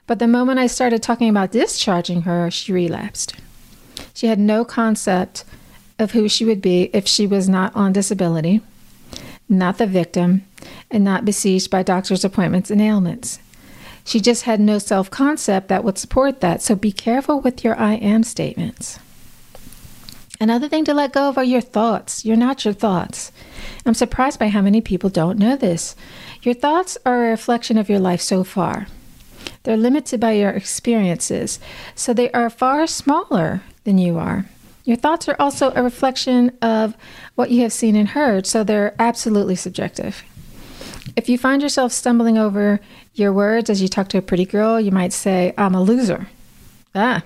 But 0.06 0.20
the 0.20 0.28
moment 0.28 0.60
I 0.60 0.68
started 0.68 1.02
talking 1.02 1.30
about 1.30 1.54
discharging 1.54 2.24
her, 2.24 2.52
she 2.52 2.74
relapsed. 2.74 3.36
She 4.14 4.28
had 4.28 4.40
no 4.40 4.66
concept 4.66 5.46
of 6.00 6.12
who 6.12 6.28
she 6.28 6.46
would 6.46 6.62
be 6.62 6.90
if 6.94 7.08
she 7.08 7.28
was 7.28 7.48
not 7.48 7.76
on 7.76 7.94
disability, 7.94 8.62
not 9.48 9.78
the 9.78 9.86
victim, 9.86 10.46
and 10.90 11.04
not 11.04 11.26
besieged 11.26 11.70
by 11.70 11.84
doctor's 11.84 12.26
appointments 12.26 12.72
and 12.72 12.82
ailments. 12.82 13.40
She 14.04 14.20
just 14.20 14.44
had 14.44 14.60
no 14.60 14.80
self 14.80 15.12
concept 15.12 15.68
that 15.68 15.84
would 15.84 15.98
support 15.98 16.42
that. 16.42 16.62
So 16.62 16.74
be 16.74 16.92
careful 16.92 17.42
with 17.42 17.64
your 17.64 17.78
I 17.78 17.94
am 17.94 18.24
statements. 18.24 18.98
Another 20.42 20.70
thing 20.70 20.86
to 20.86 20.94
let 20.94 21.12
go 21.12 21.28
of 21.28 21.38
are 21.38 21.44
your 21.44 21.62
thoughts. 21.62 22.24
You're 22.24 22.38
not 22.38 22.64
your 22.64 22.74
thoughts. 22.74 23.32
I'm 23.86 23.94
surprised 23.94 24.40
by 24.40 24.48
how 24.48 24.62
many 24.62 24.80
people 24.80 25.10
don't 25.10 25.38
know 25.38 25.58
this. 25.58 25.96
Your 26.42 26.54
thoughts 26.54 26.98
are 27.06 27.26
a 27.26 27.30
reflection 27.30 27.78
of 27.78 27.90
your 27.90 28.00
life 28.00 28.22
so 28.22 28.46
far. 28.46 28.88
They're 29.64 29.76
limited 29.76 30.20
by 30.20 30.32
your 30.32 30.52
experiences, 30.52 31.60
so 31.94 32.14
they 32.14 32.32
are 32.32 32.50
far 32.50 32.88
smaller 32.88 33.62
than 33.84 33.98
you 33.98 34.18
are. 34.18 34.46
Your 34.90 34.98
thoughts 34.98 35.30
are 35.30 35.36
also 35.38 35.72
a 35.76 35.84
reflection 35.84 36.58
of 36.64 36.98
what 37.36 37.52
you 37.52 37.62
have 37.62 37.72
seen 37.72 37.96
and 37.96 38.10
heard, 38.10 38.48
so 38.48 38.64
they're 38.64 38.96
absolutely 38.98 39.56
subjective. 39.56 40.24
If 41.16 41.30
you 41.30 41.38
find 41.38 41.62
yourself 41.62 41.92
stumbling 41.92 42.40
over 42.40 42.80
your 43.14 43.32
words 43.32 43.70
as 43.70 43.84
you 43.84 43.88
talk 43.88 44.08
to 44.08 44.18
a 44.18 44.24
pretty 44.24 44.46
girl, 44.46 44.82
you 44.82 44.90
might 44.90 45.14
say, 45.14 45.54
I'm 45.60 45.76
a 45.76 45.84
loser. 45.84 46.30
Ah, 46.96 47.22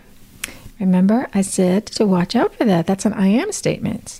remember 0.77 1.29
I 1.33 1.41
said 1.41 1.85
to 1.85 2.05
watch 2.05 2.35
out 2.35 2.53
for 2.53 2.65
that. 2.65 2.85
That's 2.85 3.05
an 3.05 3.13
I 3.13 3.27
am 3.27 3.53
statement 3.53 4.19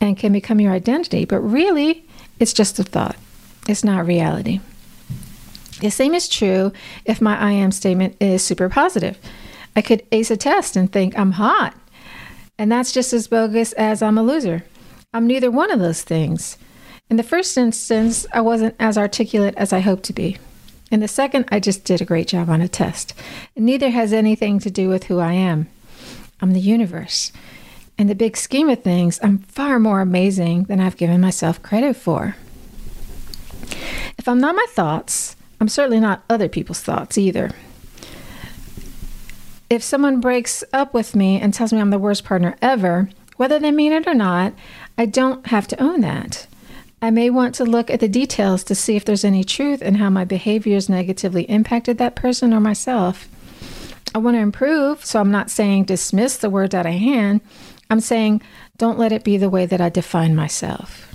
and 0.00 0.18
can 0.18 0.32
become 0.32 0.58
your 0.58 0.72
identity, 0.72 1.24
but 1.24 1.38
really, 1.38 2.04
it's 2.40 2.52
just 2.52 2.80
a 2.80 2.82
thought, 2.82 3.14
it's 3.68 3.84
not 3.84 4.04
reality. 4.04 4.58
The 5.80 5.92
same 5.92 6.12
is 6.12 6.28
true 6.28 6.72
if 7.04 7.20
my 7.20 7.38
I 7.38 7.52
am 7.52 7.70
statement 7.70 8.16
is 8.18 8.42
super 8.42 8.68
positive. 8.68 9.16
I 9.76 9.80
could 9.80 10.04
ace 10.10 10.32
a 10.32 10.36
test 10.36 10.74
and 10.74 10.90
think 10.90 11.16
I'm 11.16 11.30
hot. 11.30 11.76
And 12.60 12.70
that's 12.70 12.92
just 12.92 13.14
as 13.14 13.26
bogus 13.26 13.72
as 13.72 14.02
I'm 14.02 14.18
a 14.18 14.22
loser. 14.22 14.64
I'm 15.14 15.26
neither 15.26 15.50
one 15.50 15.70
of 15.70 15.80
those 15.80 16.02
things. 16.02 16.58
In 17.08 17.16
the 17.16 17.22
first 17.22 17.56
instance, 17.56 18.26
I 18.34 18.42
wasn't 18.42 18.74
as 18.78 18.98
articulate 18.98 19.54
as 19.56 19.72
I 19.72 19.78
hoped 19.78 20.02
to 20.04 20.12
be. 20.12 20.36
In 20.90 21.00
the 21.00 21.08
second, 21.08 21.46
I 21.48 21.58
just 21.58 21.84
did 21.84 22.02
a 22.02 22.04
great 22.04 22.28
job 22.28 22.50
on 22.50 22.60
a 22.60 22.68
test. 22.68 23.14
neither 23.56 23.88
has 23.88 24.12
anything 24.12 24.58
to 24.58 24.70
do 24.70 24.90
with 24.90 25.04
who 25.04 25.20
I 25.20 25.32
am. 25.32 25.68
I'm 26.42 26.52
the 26.52 26.60
universe. 26.60 27.32
In 27.96 28.08
the 28.08 28.14
big 28.14 28.36
scheme 28.36 28.68
of 28.68 28.82
things, 28.82 29.18
I'm 29.22 29.38
far 29.38 29.78
more 29.78 30.02
amazing 30.02 30.64
than 30.64 30.80
I've 30.80 30.98
given 30.98 31.22
myself 31.22 31.62
credit 31.62 31.96
for. 31.96 32.36
If 34.18 34.28
I'm 34.28 34.38
not 34.38 34.54
my 34.54 34.66
thoughts, 34.68 35.34
I'm 35.62 35.68
certainly 35.68 35.98
not 35.98 36.24
other 36.28 36.50
people's 36.50 36.82
thoughts 36.82 37.16
either. 37.16 37.52
If 39.70 39.84
someone 39.84 40.20
breaks 40.20 40.64
up 40.72 40.92
with 40.92 41.14
me 41.14 41.40
and 41.40 41.54
tells 41.54 41.72
me 41.72 41.80
I'm 41.80 41.90
the 41.90 41.98
worst 41.98 42.24
partner 42.24 42.56
ever, 42.60 43.08
whether 43.36 43.60
they 43.60 43.70
mean 43.70 43.92
it 43.92 44.08
or 44.08 44.14
not, 44.14 44.52
I 44.98 45.06
don't 45.06 45.46
have 45.46 45.68
to 45.68 45.80
own 45.80 46.00
that. 46.00 46.48
I 47.00 47.12
may 47.12 47.30
want 47.30 47.54
to 47.54 47.64
look 47.64 47.88
at 47.88 48.00
the 48.00 48.08
details 48.08 48.64
to 48.64 48.74
see 48.74 48.96
if 48.96 49.04
there's 49.04 49.24
any 49.24 49.44
truth 49.44 49.80
in 49.80 49.94
how 49.94 50.10
my 50.10 50.24
behaviors 50.24 50.88
negatively 50.88 51.44
impacted 51.44 51.98
that 51.98 52.16
person 52.16 52.52
or 52.52 52.58
myself. 52.58 53.28
I 54.12 54.18
want 54.18 54.34
to 54.34 54.40
improve, 54.40 55.04
so 55.04 55.20
I'm 55.20 55.30
not 55.30 55.52
saying 55.52 55.84
dismiss 55.84 56.36
the 56.36 56.50
words 56.50 56.74
out 56.74 56.84
of 56.84 56.92
hand. 56.92 57.40
I'm 57.88 58.00
saying 58.00 58.42
don't 58.76 58.98
let 58.98 59.12
it 59.12 59.22
be 59.22 59.36
the 59.36 59.48
way 59.48 59.66
that 59.66 59.80
I 59.80 59.88
define 59.88 60.34
myself. 60.34 61.06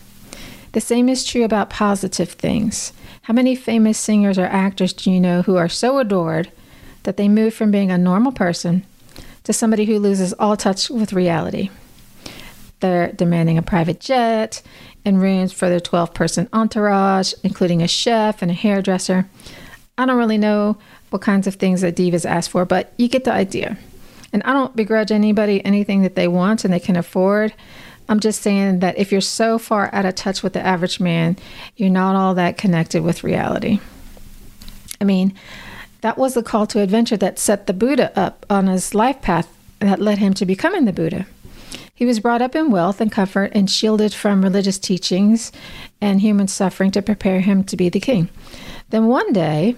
The 0.71 0.79
same 0.79 1.09
is 1.09 1.25
true 1.25 1.43
about 1.43 1.69
positive 1.69 2.31
things. 2.31 2.93
How 3.23 3.33
many 3.33 3.53
famous 3.53 3.97
singers 3.97 4.39
or 4.39 4.45
actors 4.45 4.93
do 4.93 5.11
you 5.11 5.19
know 5.19 5.41
who 5.41 5.57
are 5.57 5.67
so 5.67 5.97
adored 5.97 6.53
that 7.05 7.17
they 7.17 7.29
move 7.29 7.53
from 7.53 7.71
being 7.71 7.89
a 7.89 7.97
normal 7.97 8.31
person 8.31 8.85
to 9.43 9.53
somebody 9.53 9.85
who 9.85 9.97
loses 9.97 10.33
all 10.33 10.57
touch 10.57 10.89
with 10.89 11.13
reality? 11.13 11.69
They're 12.81 13.11
demanding 13.13 13.57
a 13.57 13.63
private 13.63 13.99
jet 13.99 14.61
and 15.05 15.21
rooms 15.21 15.53
for 15.53 15.69
their 15.69 15.79
12 15.79 16.13
person 16.13 16.49
entourage, 16.51 17.33
including 17.43 17.81
a 17.81 17.87
chef 17.87 18.41
and 18.41 18.51
a 18.51 18.55
hairdresser. 18.55 19.27
I 19.97 20.05
don't 20.05 20.17
really 20.17 20.37
know 20.37 20.77
what 21.09 21.21
kinds 21.21 21.47
of 21.47 21.55
things 21.55 21.81
that 21.81 21.95
divas 21.95 22.25
ask 22.25 22.51
for, 22.51 22.65
but 22.65 22.93
you 22.97 23.07
get 23.07 23.23
the 23.23 23.31
idea. 23.31 23.77
And 24.33 24.43
I 24.43 24.51
don't 24.51 24.75
begrudge 24.75 25.11
anybody 25.11 25.63
anything 25.63 26.01
that 26.01 26.15
they 26.15 26.27
want 26.27 26.65
and 26.65 26.73
they 26.73 26.79
can 26.79 26.97
afford. 26.97 27.53
I'm 28.09 28.19
just 28.19 28.41
saying 28.41 28.79
that 28.79 28.97
if 28.97 29.11
you're 29.11 29.21
so 29.21 29.57
far 29.57 29.89
out 29.93 30.05
of 30.05 30.15
touch 30.15 30.43
with 30.43 30.53
the 30.53 30.65
average 30.65 30.99
man, 30.99 31.37
you're 31.77 31.89
not 31.89 32.15
all 32.15 32.33
that 32.35 32.57
connected 32.57 33.01
with 33.01 33.23
reality. 33.23 33.79
I 34.99 35.05
mean, 35.05 35.33
that 36.05 36.19
was 36.19 36.35
the 36.35 36.43
call 36.43 36.67
to 36.67 36.81
adventure 36.81 37.17
that 37.17 37.39
set 37.39 37.65
the 37.65 37.73
Buddha 37.73 38.15
up 38.15 38.45
on 38.47 38.67
his 38.67 38.93
life 38.93 39.23
path 39.23 39.51
that 39.79 39.99
led 39.99 40.19
him 40.19 40.35
to 40.35 40.45
becoming 40.45 40.85
the 40.85 40.93
Buddha. 40.93 41.25
He 41.95 42.05
was 42.05 42.19
brought 42.19 42.43
up 42.43 42.55
in 42.55 42.69
wealth 42.69 43.01
and 43.01 43.11
comfort 43.11 43.51
and 43.55 43.67
shielded 43.67 44.13
from 44.13 44.43
religious 44.43 44.77
teachings 44.77 45.51
and 45.99 46.21
human 46.21 46.47
suffering 46.47 46.91
to 46.91 47.01
prepare 47.01 47.39
him 47.39 47.63
to 47.63 47.75
be 47.75 47.89
the 47.89 47.99
king. 47.99 48.29
Then 48.91 49.07
one 49.07 49.33
day, 49.33 49.77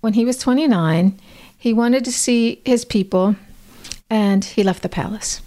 when 0.00 0.14
he 0.14 0.24
was 0.24 0.36
29, 0.38 1.20
he 1.56 1.72
wanted 1.72 2.04
to 2.06 2.12
see 2.12 2.60
his 2.64 2.84
people 2.84 3.36
and 4.10 4.44
he 4.44 4.64
left 4.64 4.82
the 4.82 4.88
palace. 4.88 5.42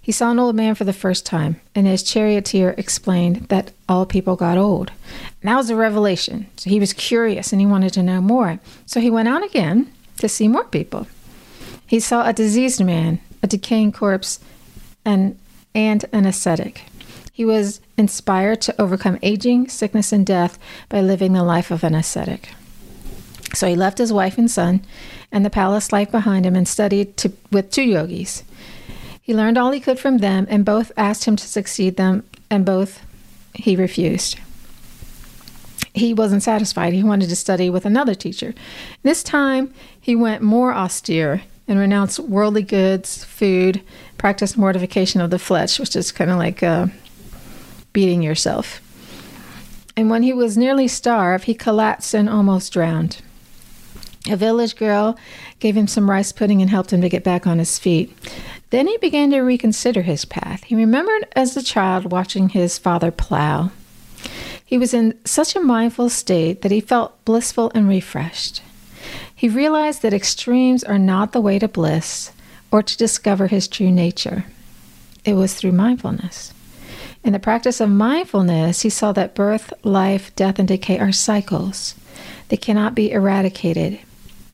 He 0.00 0.12
saw 0.12 0.30
an 0.30 0.38
old 0.38 0.56
man 0.56 0.74
for 0.74 0.84
the 0.84 0.92
first 0.92 1.26
time, 1.26 1.60
and 1.74 1.86
his 1.86 2.02
charioteer 2.02 2.74
explained 2.76 3.48
that 3.48 3.72
all 3.88 4.06
people 4.06 4.36
got 4.36 4.58
old. 4.58 4.90
And 5.40 5.50
that 5.50 5.56
was 5.56 5.70
a 5.70 5.76
revelation. 5.76 6.46
So 6.56 6.70
he 6.70 6.80
was 6.80 6.92
curious 6.92 7.52
and 7.52 7.60
he 7.60 7.66
wanted 7.66 7.92
to 7.94 8.02
know 8.02 8.20
more. 8.20 8.60
So 8.86 9.00
he 9.00 9.10
went 9.10 9.28
out 9.28 9.44
again 9.44 9.92
to 10.18 10.28
see 10.28 10.48
more 10.48 10.64
people. 10.64 11.06
He 11.86 12.00
saw 12.00 12.26
a 12.26 12.32
diseased 12.32 12.84
man, 12.84 13.20
a 13.42 13.46
decaying 13.46 13.92
corpse, 13.92 14.40
and, 15.04 15.38
and 15.74 16.04
an 16.12 16.26
ascetic. 16.26 16.82
He 17.32 17.44
was 17.44 17.80
inspired 17.96 18.60
to 18.62 18.80
overcome 18.80 19.18
aging, 19.22 19.68
sickness, 19.68 20.12
and 20.12 20.26
death 20.26 20.58
by 20.88 21.00
living 21.00 21.32
the 21.32 21.42
life 21.42 21.70
of 21.70 21.82
an 21.82 21.94
ascetic. 21.94 22.50
So 23.54 23.66
he 23.66 23.74
left 23.74 23.98
his 23.98 24.12
wife 24.12 24.38
and 24.38 24.50
son 24.50 24.84
and 25.32 25.44
the 25.44 25.50
palace 25.50 25.92
life 25.92 26.10
behind 26.10 26.46
him 26.46 26.54
and 26.54 26.68
studied 26.68 27.16
to, 27.18 27.32
with 27.50 27.70
two 27.70 27.82
yogis. 27.82 28.44
He 29.30 29.36
learned 29.36 29.58
all 29.58 29.70
he 29.70 29.78
could 29.78 30.00
from 30.00 30.18
them, 30.18 30.48
and 30.50 30.64
both 30.64 30.90
asked 30.96 31.24
him 31.24 31.36
to 31.36 31.46
succeed 31.46 31.96
them, 31.96 32.24
and 32.50 32.66
both 32.66 33.00
he 33.54 33.76
refused. 33.76 34.36
He 35.94 36.12
wasn't 36.12 36.42
satisfied. 36.42 36.94
He 36.94 37.04
wanted 37.04 37.28
to 37.28 37.36
study 37.36 37.70
with 37.70 37.86
another 37.86 38.16
teacher. 38.16 38.54
This 39.04 39.22
time, 39.22 39.72
he 40.00 40.16
went 40.16 40.42
more 40.42 40.74
austere 40.74 41.42
and 41.68 41.78
renounced 41.78 42.18
worldly 42.18 42.64
goods, 42.64 43.22
food, 43.22 43.80
practiced 44.18 44.58
mortification 44.58 45.20
of 45.20 45.30
the 45.30 45.38
flesh, 45.38 45.78
which 45.78 45.94
is 45.94 46.10
kind 46.10 46.32
of 46.32 46.36
like 46.36 46.64
uh, 46.64 46.88
beating 47.92 48.22
yourself. 48.22 48.80
And 49.96 50.10
when 50.10 50.24
he 50.24 50.32
was 50.32 50.58
nearly 50.58 50.88
starved, 50.88 51.44
he 51.44 51.54
collapsed 51.54 52.14
and 52.14 52.28
almost 52.28 52.72
drowned. 52.72 53.22
A 54.28 54.36
village 54.36 54.74
girl 54.74 55.16
gave 55.60 55.76
him 55.76 55.86
some 55.86 56.10
rice 56.10 56.32
pudding 56.32 56.60
and 56.60 56.68
helped 56.70 56.92
him 56.92 57.00
to 57.00 57.08
get 57.08 57.22
back 57.22 57.46
on 57.46 57.60
his 57.60 57.78
feet. 57.78 58.12
Then 58.70 58.86
he 58.86 58.96
began 58.98 59.30
to 59.30 59.40
reconsider 59.40 60.02
his 60.02 60.24
path. 60.24 60.64
He 60.64 60.76
remembered 60.76 61.26
as 61.34 61.56
a 61.56 61.62
child 61.62 62.10
watching 62.10 62.50
his 62.50 62.78
father 62.78 63.10
plow. 63.10 63.70
He 64.64 64.78
was 64.78 64.94
in 64.94 65.18
such 65.24 65.56
a 65.56 65.60
mindful 65.60 66.08
state 66.08 66.62
that 66.62 66.70
he 66.70 66.80
felt 66.80 67.24
blissful 67.24 67.72
and 67.74 67.88
refreshed. 67.88 68.62
He 69.34 69.48
realized 69.48 70.02
that 70.02 70.14
extremes 70.14 70.84
are 70.84 70.98
not 70.98 71.32
the 71.32 71.40
way 71.40 71.58
to 71.58 71.66
bliss 71.66 72.30
or 72.70 72.82
to 72.82 72.96
discover 72.96 73.48
his 73.48 73.66
true 73.66 73.90
nature. 73.90 74.44
It 75.24 75.34
was 75.34 75.54
through 75.54 75.72
mindfulness. 75.72 76.54
In 77.24 77.32
the 77.32 77.38
practice 77.38 77.80
of 77.80 77.90
mindfulness, 77.90 78.82
he 78.82 78.90
saw 78.90 79.12
that 79.12 79.34
birth, 79.34 79.72
life, 79.82 80.34
death, 80.36 80.58
and 80.58 80.68
decay 80.68 80.98
are 80.98 81.12
cycles. 81.12 81.94
They 82.48 82.56
cannot 82.56 82.94
be 82.94 83.10
eradicated. 83.10 83.98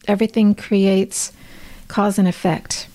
Everything 0.08 0.54
creates 0.54 1.32
cause 1.88 2.18
and 2.18 2.26
effect. 2.26 2.88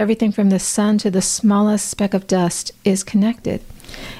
Everything 0.00 0.30
from 0.30 0.50
the 0.50 0.60
sun 0.60 0.96
to 0.98 1.10
the 1.10 1.20
smallest 1.20 1.88
speck 1.88 2.14
of 2.14 2.28
dust 2.28 2.70
is 2.84 3.02
connected. 3.02 3.60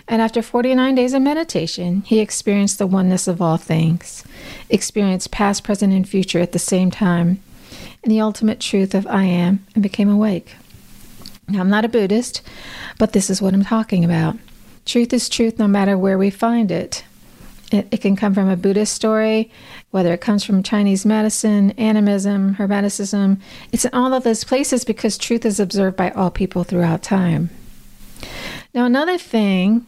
And 0.08 0.20
after 0.20 0.42
49 0.42 0.96
days 0.96 1.12
of 1.12 1.22
meditation, 1.22 2.02
he 2.02 2.18
experienced 2.18 2.78
the 2.78 2.86
oneness 2.86 3.28
of 3.28 3.40
all 3.40 3.58
things, 3.58 4.24
experienced 4.68 5.30
past, 5.30 5.62
present, 5.62 5.92
and 5.92 6.08
future 6.08 6.40
at 6.40 6.50
the 6.50 6.58
same 6.58 6.90
time, 6.90 7.40
and 8.02 8.10
the 8.10 8.20
ultimate 8.20 8.58
truth 8.58 8.92
of 8.92 9.06
I 9.06 9.22
am, 9.22 9.64
and 9.74 9.82
became 9.82 10.10
awake. 10.10 10.56
Now, 11.46 11.60
I'm 11.60 11.70
not 11.70 11.84
a 11.84 11.88
Buddhist, 11.88 12.42
but 12.98 13.12
this 13.12 13.30
is 13.30 13.40
what 13.40 13.54
I'm 13.54 13.64
talking 13.64 14.04
about. 14.04 14.36
Truth 14.84 15.12
is 15.12 15.28
truth 15.28 15.60
no 15.60 15.68
matter 15.68 15.96
where 15.96 16.18
we 16.18 16.30
find 16.30 16.72
it. 16.72 17.04
It, 17.70 17.86
it, 17.90 18.00
can 18.00 18.16
come 18.16 18.32
from 18.32 18.48
a 18.48 18.56
Buddhist 18.56 18.94
story, 18.94 19.50
whether 19.90 20.12
it 20.14 20.22
comes 20.22 20.42
from 20.42 20.62
Chinese 20.62 21.04
medicine, 21.04 21.72
animism, 21.72 22.54
Hermeticism. 22.54 23.40
It's 23.72 23.84
in 23.84 23.92
all 23.92 24.14
of 24.14 24.24
those 24.24 24.44
places 24.44 24.84
because 24.84 25.18
truth 25.18 25.44
is 25.44 25.60
observed 25.60 25.96
by 25.96 26.10
all 26.12 26.30
people 26.30 26.64
throughout 26.64 27.02
time. 27.02 27.50
Now, 28.74 28.86
another 28.86 29.18
thing 29.18 29.84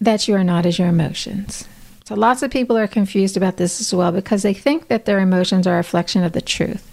that 0.00 0.26
you 0.26 0.34
are 0.34 0.44
not 0.44 0.66
is 0.66 0.78
your 0.78 0.88
emotions. 0.88 1.68
So, 2.04 2.16
lots 2.16 2.42
of 2.42 2.50
people 2.50 2.76
are 2.76 2.88
confused 2.88 3.36
about 3.36 3.56
this 3.56 3.80
as 3.80 3.94
well 3.94 4.10
because 4.10 4.42
they 4.42 4.54
think 4.54 4.88
that 4.88 5.04
their 5.04 5.20
emotions 5.20 5.66
are 5.66 5.74
a 5.74 5.78
reflection 5.78 6.24
of 6.24 6.32
the 6.32 6.40
truth. 6.40 6.86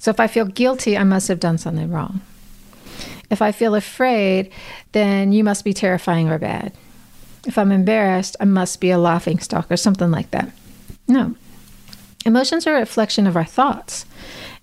So, 0.00 0.10
if 0.10 0.18
I 0.18 0.26
feel 0.26 0.46
guilty, 0.46 0.96
I 0.96 1.04
must 1.04 1.28
have 1.28 1.38
done 1.38 1.58
something 1.58 1.90
wrong. 1.90 2.20
If 3.30 3.42
I 3.42 3.52
feel 3.52 3.74
afraid, 3.74 4.50
then 4.92 5.32
you 5.32 5.44
must 5.44 5.64
be 5.64 5.72
terrifying 5.72 6.28
or 6.28 6.38
bad. 6.38 6.72
If 7.46 7.58
I'm 7.58 7.72
embarrassed, 7.72 8.36
I 8.40 8.44
must 8.44 8.80
be 8.80 8.90
a 8.90 8.98
laughing 8.98 9.38
stock 9.38 9.70
or 9.70 9.76
something 9.76 10.10
like 10.10 10.30
that. 10.32 10.50
No. 11.06 11.34
Emotions 12.24 12.66
are 12.66 12.76
a 12.76 12.80
reflection 12.80 13.26
of 13.26 13.36
our 13.36 13.44
thoughts. 13.44 14.04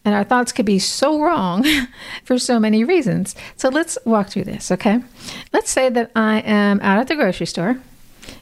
And 0.05 0.13
our 0.13 0.25
thoughts 0.25 0.51
could 0.51 0.65
be 0.65 0.79
so 0.79 1.21
wrong 1.21 1.65
for 2.25 2.37
so 2.37 2.59
many 2.59 2.83
reasons. 2.83 3.35
So 3.55 3.69
let's 3.69 3.97
walk 4.03 4.29
through 4.29 4.43
this, 4.43 4.69
okay? 4.71 5.01
Let's 5.53 5.71
say 5.71 5.87
that 5.89 6.11
I 6.13 6.39
am 6.39 6.81
out 6.81 6.99
at 6.99 7.07
the 7.07 7.15
grocery 7.15 7.45
store 7.45 7.79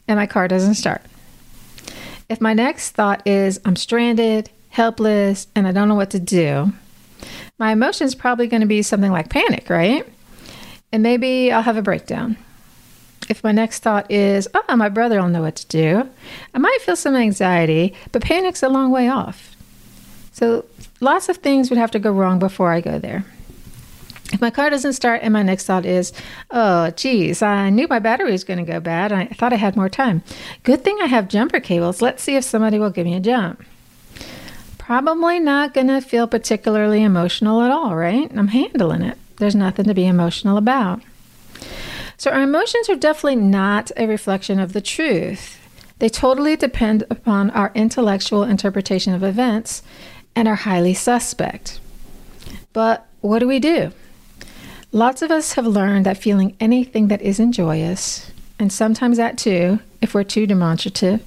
and 0.08 0.18
my 0.18 0.26
car 0.26 0.48
doesn't 0.48 0.76
start. 0.76 1.04
If 2.30 2.42
my 2.42 2.54
next 2.54 2.92
thought 2.92 3.22
is 3.28 3.60
I'm 3.64 3.76
stranded, 3.76 4.50
helpless, 4.70 5.48
and 5.56 5.68
I 5.68 5.72
don't 5.72 5.88
know 5.88 5.96
what 5.96 6.12
to 6.12 6.20
do, 6.20 6.74
my 7.60 7.74
emotion 7.74 8.08
is 8.08 8.16
probably 8.16 8.48
going 8.48 8.62
to 8.62 8.68
be 8.68 8.82
something 8.82 9.12
like 9.12 9.30
panic, 9.30 9.70
right? 9.70 10.08
and 10.92 11.04
maybe 11.04 11.52
I'll 11.52 11.62
have 11.62 11.78
a 11.78 11.82
breakdown. 11.82 12.38
If 13.30 13.44
my 13.44 13.52
next 13.52 13.80
thought 13.80 14.10
is, 14.12 14.48
oh, 14.54 14.76
my 14.76 14.90
brother 14.90 15.22
will 15.22 15.30
know 15.30 15.42
what 15.42 15.56
to 15.58 15.68
do, 15.68 16.10
I 16.54 16.58
might 16.58 16.82
feel 16.82 16.96
some 16.96 17.16
anxiety, 17.16 17.94
but 18.12 18.22
panic's 18.22 18.64
a 18.64 18.70
long 18.70 18.92
way 18.92 19.08
off. 19.08 19.56
So 20.32 20.66
lots 21.00 21.30
of 21.30 21.38
things 21.38 21.70
would 21.70 21.80
have 21.80 21.92
to 21.92 22.00
go 22.00 22.12
wrong 22.12 22.40
before 22.40 22.72
I 22.72 22.82
go 22.82 23.00
there. 23.00 23.24
If 24.34 24.40
my 24.40 24.50
car 24.50 24.70
doesn't 24.70 24.94
start 24.94 25.22
and 25.24 25.34
my 25.34 25.44
next 25.44 25.66
thought 25.66 25.86
is, 25.86 26.14
oh, 26.52 26.90
geez, 26.92 27.42
I 27.42 27.70
knew 27.70 27.88
my 27.90 28.00
battery 28.00 28.32
was 28.32 28.46
going 28.46 28.66
to 28.66 28.72
go 28.72 28.80
bad. 28.80 29.12
I 29.12 29.26
thought 29.26 29.52
I 29.52 29.58
had 29.58 29.76
more 29.76 29.90
time. 29.90 30.24
Good 30.64 30.84
thing 30.84 30.98
I 31.02 31.08
have 31.08 31.28
jumper 31.28 31.60
cables. 31.60 32.02
Let's 32.02 32.24
see 32.24 32.38
if 32.38 32.46
somebody 32.46 32.80
will 32.80 32.92
give 32.92 33.06
me 33.06 33.16
a 33.16 33.20
jump. 33.20 33.62
Probably 34.78 35.40
not 35.40 35.74
going 35.74 35.88
to 35.88 36.00
feel 36.02 36.28
particularly 36.28 37.04
emotional 37.04 37.62
at 37.62 37.72
all, 37.72 37.96
right? 37.96 38.32
I'm 38.36 38.48
handling 38.48 39.02
it. 39.02 39.18
There's 39.38 39.56
nothing 39.56 39.86
to 39.86 39.94
be 39.94 40.08
emotional 40.08 40.58
about. 40.58 41.02
So, 42.22 42.30
our 42.30 42.44
emotions 42.44 42.88
are 42.88 42.96
definitely 42.96 43.38
not 43.38 43.90
a 43.98 44.06
reflection 44.06 44.60
of 44.60 44.74
the 44.74 44.80
truth. 44.80 45.60
They 45.98 46.08
totally 46.08 46.56
depend 46.56 47.04
upon 47.10 47.50
our 47.50 47.72
intellectual 47.74 48.44
interpretation 48.44 49.16
of 49.16 49.24
events 49.24 49.82
and 50.36 50.48
are 50.48 50.54
highly 50.54 50.94
suspect. 50.94 51.80
But 52.74 53.08
what 53.22 53.40
do 53.40 53.48
we 53.48 53.58
do? 53.58 53.92
Lots 54.92 55.24
of 55.24 55.32
us 55.32 55.54
have 55.54 55.66
learned 55.66 56.06
that 56.06 56.20
feeling 56.20 56.56
anything 56.60 57.08
that 57.08 57.24
isn't 57.24 57.54
joyous, 57.54 58.32
and 58.60 58.72
sometimes 58.72 59.18
that 59.18 59.40
too, 59.40 59.80
if 60.00 60.14
we're 60.14 60.24
too 60.24 60.46
demonstrative, 60.46 61.24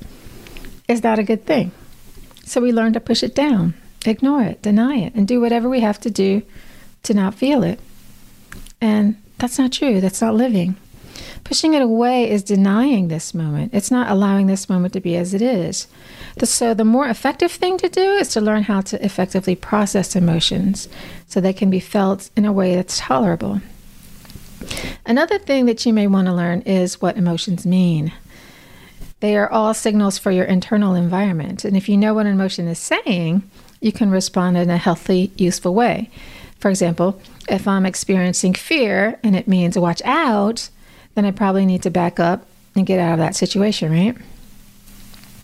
is 0.86 1.02
not 1.02 1.18
a 1.18 1.24
good 1.24 1.44
thing. 1.44 1.72
So 2.44 2.60
we 2.60 2.70
learn 2.70 2.92
to 2.92 3.00
push 3.00 3.24
it 3.24 3.34
down, 3.34 3.74
ignore 4.06 4.42
it, 4.42 4.62
deny 4.62 4.98
it, 4.98 5.14
and 5.16 5.26
do 5.26 5.40
whatever 5.40 5.68
we 5.68 5.80
have 5.80 5.98
to 6.02 6.10
do 6.12 6.42
to 7.02 7.14
not 7.14 7.34
feel 7.34 7.64
it. 7.64 7.80
And 8.80 9.20
that's 9.38 9.58
not 9.58 9.72
true. 9.72 10.00
That's 10.00 10.20
not 10.20 10.36
living. 10.36 10.76
Pushing 11.44 11.74
it 11.74 11.82
away 11.82 12.30
is 12.30 12.42
denying 12.42 13.08
this 13.08 13.34
moment. 13.34 13.74
It's 13.74 13.90
not 13.90 14.10
allowing 14.10 14.46
this 14.46 14.68
moment 14.68 14.94
to 14.94 15.00
be 15.00 15.14
as 15.16 15.34
it 15.34 15.42
is. 15.42 15.86
So, 16.42 16.72
the 16.72 16.84
more 16.84 17.06
effective 17.06 17.52
thing 17.52 17.76
to 17.78 17.88
do 17.88 18.12
is 18.14 18.30
to 18.30 18.40
learn 18.40 18.62
how 18.62 18.80
to 18.82 19.04
effectively 19.04 19.54
process 19.54 20.16
emotions 20.16 20.88
so 21.28 21.40
they 21.40 21.52
can 21.52 21.68
be 21.70 21.80
felt 21.80 22.30
in 22.34 22.44
a 22.44 22.52
way 22.52 22.74
that's 22.74 22.98
tolerable. 22.98 23.60
Another 25.04 25.38
thing 25.38 25.66
that 25.66 25.84
you 25.84 25.92
may 25.92 26.06
want 26.06 26.26
to 26.26 26.34
learn 26.34 26.62
is 26.62 27.02
what 27.02 27.18
emotions 27.18 27.66
mean. 27.66 28.12
They 29.20 29.36
are 29.36 29.50
all 29.50 29.74
signals 29.74 30.18
for 30.18 30.30
your 30.30 30.44
internal 30.44 30.94
environment. 30.94 31.64
And 31.64 31.76
if 31.76 31.88
you 31.88 31.96
know 31.96 32.14
what 32.14 32.26
an 32.26 32.32
emotion 32.32 32.68
is 32.68 32.78
saying, 32.78 33.42
you 33.80 33.92
can 33.92 34.10
respond 34.10 34.56
in 34.56 34.70
a 34.70 34.78
healthy, 34.78 35.30
useful 35.36 35.74
way. 35.74 36.10
For 36.58 36.70
example, 36.70 37.20
if 37.48 37.68
I'm 37.68 37.84
experiencing 37.84 38.54
fear 38.54 39.18
and 39.22 39.36
it 39.36 39.46
means 39.46 39.78
watch 39.78 40.00
out, 40.04 40.70
then 41.14 41.24
I 41.24 41.30
probably 41.30 41.66
need 41.66 41.82
to 41.82 41.90
back 41.90 42.18
up 42.18 42.46
and 42.74 42.86
get 42.86 42.98
out 42.98 43.12
of 43.12 43.18
that 43.18 43.36
situation, 43.36 43.92
right? 43.92 44.16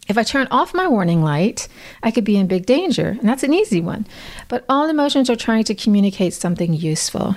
If 0.08 0.18
I 0.18 0.24
turn 0.24 0.48
off 0.50 0.74
my 0.74 0.88
warning 0.88 1.22
light, 1.22 1.68
I 2.02 2.10
could 2.10 2.24
be 2.24 2.36
in 2.36 2.48
big 2.48 2.66
danger, 2.66 3.10
and 3.10 3.28
that's 3.28 3.44
an 3.44 3.54
easy 3.54 3.80
one. 3.80 4.06
But 4.48 4.64
all 4.68 4.88
emotions 4.88 5.30
are 5.30 5.36
trying 5.36 5.64
to 5.64 5.74
communicate 5.74 6.34
something 6.34 6.74
useful. 6.74 7.36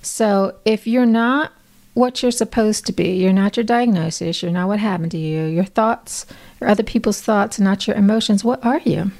So 0.00 0.54
if 0.64 0.86
you're 0.86 1.06
not 1.06 1.52
what 1.94 2.22
you're 2.22 2.30
supposed 2.30 2.86
to 2.86 2.92
be, 2.92 3.16
you're 3.16 3.32
not 3.32 3.56
your 3.56 3.64
diagnosis, 3.64 4.42
you're 4.42 4.52
not 4.52 4.68
what 4.68 4.78
happened 4.78 5.10
to 5.10 5.18
you, 5.18 5.46
your 5.46 5.64
thoughts 5.64 6.26
or 6.60 6.68
other 6.68 6.84
people's 6.84 7.20
thoughts, 7.20 7.58
not 7.58 7.86
your 7.86 7.96
emotions, 7.96 8.44
what 8.44 8.64
are 8.64 8.78
you? 8.84 9.10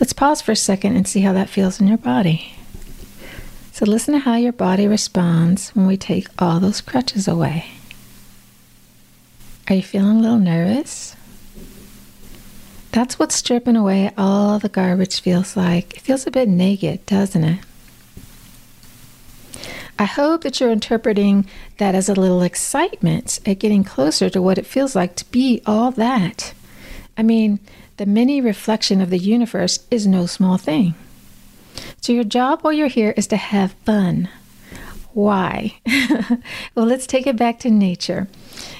Let's 0.00 0.14
pause 0.14 0.40
for 0.40 0.52
a 0.52 0.56
second 0.56 0.96
and 0.96 1.06
see 1.06 1.20
how 1.20 1.32
that 1.34 1.50
feels 1.50 1.80
in 1.80 1.88
your 1.88 1.98
body. 1.98 2.54
So 3.78 3.86
listen 3.86 4.14
to 4.14 4.18
how 4.18 4.34
your 4.34 4.50
body 4.50 4.88
responds 4.88 5.70
when 5.70 5.86
we 5.86 5.96
take 5.96 6.26
all 6.36 6.58
those 6.58 6.80
crutches 6.80 7.28
away. 7.28 7.66
Are 9.68 9.76
you 9.76 9.84
feeling 9.84 10.16
a 10.16 10.20
little 10.20 10.40
nervous? 10.40 11.14
That's 12.90 13.20
what 13.20 13.30
stripping 13.30 13.76
away 13.76 14.10
all 14.18 14.58
the 14.58 14.68
garbage 14.68 15.20
feels 15.20 15.56
like. 15.56 15.96
It 15.96 16.00
feels 16.00 16.26
a 16.26 16.32
bit 16.32 16.48
naked, 16.48 17.06
doesn't 17.06 17.44
it? 17.44 17.60
I 19.96 20.06
hope 20.06 20.42
that 20.42 20.58
you're 20.58 20.72
interpreting 20.72 21.46
that 21.76 21.94
as 21.94 22.08
a 22.08 22.20
little 22.20 22.42
excitement 22.42 23.38
at 23.46 23.60
getting 23.60 23.84
closer 23.84 24.28
to 24.28 24.42
what 24.42 24.58
it 24.58 24.66
feels 24.66 24.96
like 24.96 25.14
to 25.14 25.24
be 25.26 25.62
all 25.66 25.92
that. 25.92 26.52
I 27.16 27.22
mean, 27.22 27.60
the 27.96 28.06
mini 28.06 28.40
reflection 28.40 29.00
of 29.00 29.10
the 29.10 29.18
universe 29.18 29.86
is 29.88 30.04
no 30.04 30.26
small 30.26 30.56
thing. 30.58 30.96
So, 32.08 32.14
your 32.14 32.24
job 32.24 32.62
while 32.62 32.72
you're 32.72 32.88
here 32.88 33.12
is 33.18 33.26
to 33.26 33.36
have 33.36 33.72
fun. 33.84 34.30
Why? 35.12 35.74
well, 36.74 36.86
let's 36.86 37.06
take 37.06 37.26
it 37.26 37.36
back 37.36 37.58
to 37.58 37.70
nature. 37.70 38.28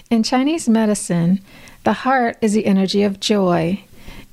In 0.08 0.22
Chinese 0.22 0.66
medicine, 0.66 1.42
the 1.84 1.92
heart 1.92 2.38
is 2.40 2.54
the 2.54 2.64
energy 2.64 3.02
of 3.02 3.20
joy. 3.20 3.84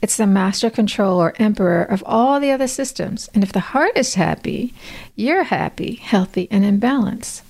It's 0.02 0.16
the 0.16 0.26
master 0.26 0.70
controller, 0.70 1.26
or 1.26 1.34
emperor 1.40 1.84
of 1.84 2.06
all 2.06 2.40
the 2.40 2.52
other 2.52 2.70
systems. 2.70 3.30
And 3.34 3.44
if 3.44 3.52
the 3.52 3.60
heart 3.76 3.92
is 3.98 4.16
happy, 4.16 4.74
you're 5.18 5.44
happy, 5.44 5.96
healthy, 5.96 6.48
and 6.50 6.64
in 6.64 6.80
balance. 6.80 7.42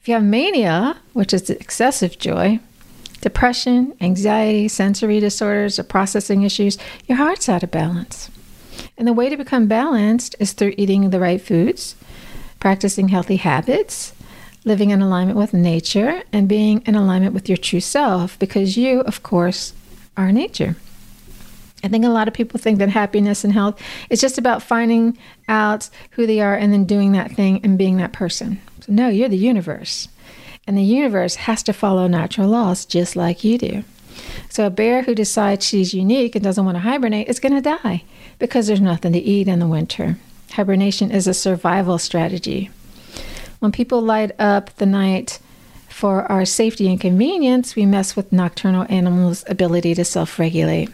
If 0.00 0.06
you 0.06 0.14
have 0.14 0.22
mania, 0.22 0.98
which 1.12 1.34
is 1.34 1.50
excessive 1.50 2.20
joy, 2.20 2.60
depression, 3.20 3.94
anxiety, 4.00 4.68
sensory 4.68 5.18
disorders, 5.18 5.76
or 5.76 5.82
processing 5.82 6.44
issues, 6.44 6.78
your 7.08 7.18
heart's 7.18 7.48
out 7.48 7.64
of 7.64 7.72
balance. 7.72 8.30
And 8.96 9.06
the 9.08 9.12
way 9.12 9.28
to 9.28 9.36
become 9.36 9.66
balanced 9.66 10.36
is 10.38 10.52
through 10.52 10.74
eating 10.76 11.10
the 11.10 11.20
right 11.20 11.40
foods, 11.40 11.96
practicing 12.60 13.08
healthy 13.08 13.36
habits, 13.36 14.12
living 14.64 14.90
in 14.90 15.02
alignment 15.02 15.38
with 15.38 15.52
nature, 15.52 16.22
and 16.32 16.48
being 16.48 16.82
in 16.86 16.94
alignment 16.94 17.34
with 17.34 17.48
your 17.48 17.58
true 17.58 17.80
self, 17.80 18.38
because 18.38 18.76
you, 18.76 19.00
of 19.00 19.22
course, 19.22 19.74
are 20.16 20.32
nature. 20.32 20.76
I 21.82 21.88
think 21.88 22.04
a 22.04 22.08
lot 22.08 22.28
of 22.28 22.34
people 22.34 22.58
think 22.58 22.78
that 22.78 22.88
happiness 22.88 23.44
and 23.44 23.52
health 23.52 23.78
is 24.08 24.20
just 24.20 24.38
about 24.38 24.62
finding 24.62 25.18
out 25.48 25.90
who 26.12 26.26
they 26.26 26.40
are 26.40 26.54
and 26.54 26.72
then 26.72 26.86
doing 26.86 27.12
that 27.12 27.32
thing 27.32 27.60
and 27.62 27.76
being 27.76 27.98
that 27.98 28.14
person. 28.14 28.60
So 28.80 28.92
no, 28.92 29.08
you're 29.08 29.28
the 29.28 29.36
universe. 29.36 30.08
And 30.66 30.78
the 30.78 30.82
universe 30.82 31.34
has 31.34 31.62
to 31.64 31.74
follow 31.74 32.06
natural 32.06 32.48
laws 32.48 32.86
just 32.86 33.16
like 33.16 33.44
you 33.44 33.58
do. 33.58 33.84
So 34.48 34.66
a 34.66 34.70
bear 34.70 35.02
who 35.02 35.14
decides 35.14 35.66
she's 35.66 35.94
unique 35.94 36.34
and 36.34 36.44
doesn't 36.44 36.64
want 36.64 36.76
to 36.76 36.80
hibernate 36.80 37.28
is 37.28 37.40
going 37.40 37.54
to 37.54 37.60
die 37.60 38.04
because 38.38 38.66
there's 38.66 38.80
nothing 38.80 39.12
to 39.12 39.18
eat 39.18 39.48
in 39.48 39.58
the 39.58 39.66
winter. 39.66 40.16
Hibernation 40.52 41.10
is 41.10 41.26
a 41.26 41.34
survival 41.34 41.98
strategy. 41.98 42.70
When 43.58 43.72
people 43.72 44.00
light 44.00 44.32
up 44.38 44.74
the 44.76 44.86
night 44.86 45.38
for 45.88 46.30
our 46.30 46.44
safety 46.44 46.88
and 46.88 47.00
convenience, 47.00 47.74
we 47.74 47.86
mess 47.86 48.14
with 48.14 48.32
nocturnal 48.32 48.86
animals' 48.88 49.44
ability 49.48 49.94
to 49.94 50.04
self 50.04 50.38
regulate. 50.38 50.90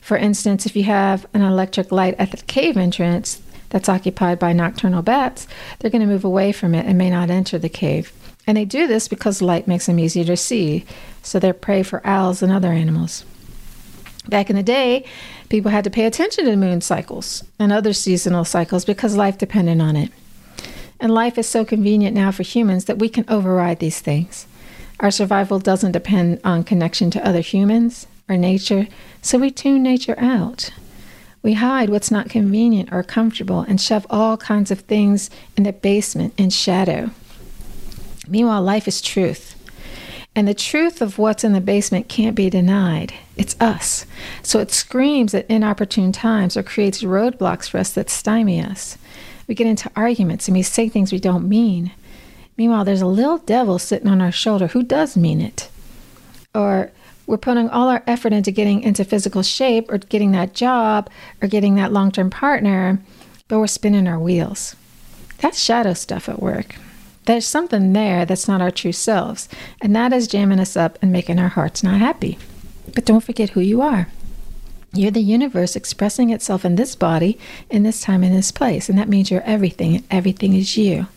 For 0.00 0.16
instance, 0.16 0.66
if 0.66 0.76
you 0.76 0.84
have 0.84 1.26
an 1.34 1.42
electric 1.42 1.90
light 1.90 2.14
at 2.18 2.30
the 2.30 2.36
cave 2.36 2.76
entrance 2.76 3.42
that's 3.70 3.88
occupied 3.88 4.38
by 4.38 4.52
nocturnal 4.52 5.02
bats, 5.02 5.48
they're 5.78 5.90
going 5.90 6.00
to 6.00 6.06
move 6.06 6.24
away 6.24 6.52
from 6.52 6.74
it 6.74 6.86
and 6.86 6.96
may 6.96 7.10
not 7.10 7.30
enter 7.30 7.58
the 7.58 7.68
cave. 7.68 8.12
And 8.46 8.56
they 8.56 8.64
do 8.64 8.86
this 8.86 9.08
because 9.08 9.42
light 9.42 9.66
makes 9.66 9.86
them 9.86 9.98
easier 9.98 10.24
to 10.24 10.36
see, 10.36 10.84
so 11.22 11.38
they're 11.38 11.52
prey 11.52 11.82
for 11.82 12.06
owls 12.06 12.42
and 12.42 12.52
other 12.52 12.72
animals. 12.72 13.24
Back 14.28 14.50
in 14.50 14.56
the 14.56 14.62
day, 14.62 15.04
people 15.48 15.70
had 15.70 15.84
to 15.84 15.90
pay 15.90 16.04
attention 16.04 16.44
to 16.44 16.56
moon 16.56 16.80
cycles 16.80 17.44
and 17.58 17.72
other 17.72 17.92
seasonal 17.92 18.44
cycles 18.44 18.84
because 18.84 19.16
life 19.16 19.38
depended 19.38 19.80
on 19.80 19.96
it. 19.96 20.10
And 20.98 21.12
life 21.12 21.38
is 21.38 21.48
so 21.48 21.64
convenient 21.64 22.14
now 22.14 22.30
for 22.30 22.42
humans 22.42 22.86
that 22.86 22.98
we 22.98 23.08
can 23.08 23.24
override 23.28 23.78
these 23.78 24.00
things. 24.00 24.46
Our 24.98 25.10
survival 25.10 25.58
doesn't 25.58 25.92
depend 25.92 26.40
on 26.42 26.64
connection 26.64 27.10
to 27.12 27.26
other 27.26 27.40
humans 27.40 28.06
or 28.28 28.36
nature, 28.36 28.88
so 29.20 29.38
we 29.38 29.50
tune 29.50 29.82
nature 29.82 30.18
out. 30.18 30.70
We 31.42 31.52
hide 31.52 31.90
what's 31.90 32.10
not 32.10 32.30
convenient 32.30 32.92
or 32.92 33.02
comfortable 33.02 33.60
and 33.60 33.80
shove 33.80 34.06
all 34.10 34.36
kinds 34.36 34.70
of 34.70 34.80
things 34.80 35.30
in 35.56 35.64
the 35.64 35.72
basement 35.72 36.34
in 36.38 36.50
shadow. 36.50 37.10
Meanwhile, 38.28 38.62
life 38.62 38.88
is 38.88 39.00
truth. 39.00 39.54
And 40.34 40.46
the 40.46 40.54
truth 40.54 41.00
of 41.00 41.18
what's 41.18 41.44
in 41.44 41.54
the 41.54 41.62
basement 41.62 42.08
can't 42.08 42.36
be 42.36 42.50
denied. 42.50 43.14
It's 43.36 43.56
us. 43.58 44.04
So 44.42 44.58
it 44.60 44.70
screams 44.70 45.34
at 45.34 45.46
inopportune 45.48 46.12
times 46.12 46.58
or 46.58 46.62
creates 46.62 47.02
roadblocks 47.02 47.70
for 47.70 47.78
us 47.78 47.92
that 47.92 48.10
stymie 48.10 48.60
us. 48.60 48.98
We 49.46 49.54
get 49.54 49.66
into 49.66 49.90
arguments 49.96 50.46
and 50.46 50.56
we 50.56 50.62
say 50.62 50.90
things 50.90 51.10
we 51.10 51.18
don't 51.18 51.48
mean. 51.48 51.92
Meanwhile, 52.58 52.84
there's 52.84 53.00
a 53.00 53.06
little 53.06 53.38
devil 53.38 53.78
sitting 53.78 54.08
on 54.08 54.20
our 54.20 54.32
shoulder 54.32 54.66
who 54.66 54.82
does 54.82 55.16
mean 55.16 55.40
it. 55.40 55.70
Or 56.54 56.90
we're 57.26 57.38
putting 57.38 57.70
all 57.70 57.88
our 57.88 58.02
effort 58.06 58.32
into 58.32 58.50
getting 58.50 58.82
into 58.82 59.04
physical 59.04 59.42
shape 59.42 59.90
or 59.90 59.98
getting 59.98 60.32
that 60.32 60.54
job 60.54 61.10
or 61.40 61.48
getting 61.48 61.76
that 61.76 61.92
long 61.92 62.12
term 62.12 62.28
partner, 62.28 63.00
but 63.48 63.58
we're 63.58 63.66
spinning 63.66 64.06
our 64.06 64.18
wheels. 64.18 64.76
That's 65.38 65.58
shadow 65.58 65.94
stuff 65.94 66.28
at 66.28 66.42
work. 66.42 66.76
There's 67.26 67.46
something 67.46 67.92
there 67.92 68.24
that's 68.24 68.46
not 68.46 68.62
our 68.62 68.70
true 68.70 68.92
selves, 68.92 69.48
and 69.82 69.94
that 69.94 70.12
is 70.12 70.28
jamming 70.28 70.60
us 70.60 70.76
up 70.76 70.96
and 71.02 71.12
making 71.12 71.38
our 71.40 71.48
hearts 71.48 71.82
not 71.82 71.98
happy. 71.98 72.38
But 72.94 73.04
don't 73.04 73.24
forget 73.24 73.50
who 73.50 73.60
you 73.60 73.82
are. 73.82 74.08
You're 74.92 75.10
the 75.10 75.20
universe 75.20 75.74
expressing 75.74 76.30
itself 76.30 76.64
in 76.64 76.76
this 76.76 76.94
body, 76.94 77.36
in 77.68 77.82
this 77.82 78.00
time, 78.00 78.22
in 78.22 78.32
this 78.32 78.52
place, 78.52 78.88
and 78.88 78.96
that 78.98 79.08
means 79.08 79.30
you're 79.30 79.42
everything, 79.42 79.96
and 79.96 80.04
everything 80.08 80.54
is 80.54 80.76
you. 80.76 81.08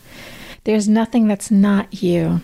There's 0.64 0.88
nothing 0.88 1.28
that's 1.28 1.50
not 1.50 2.02
you. 2.02 2.42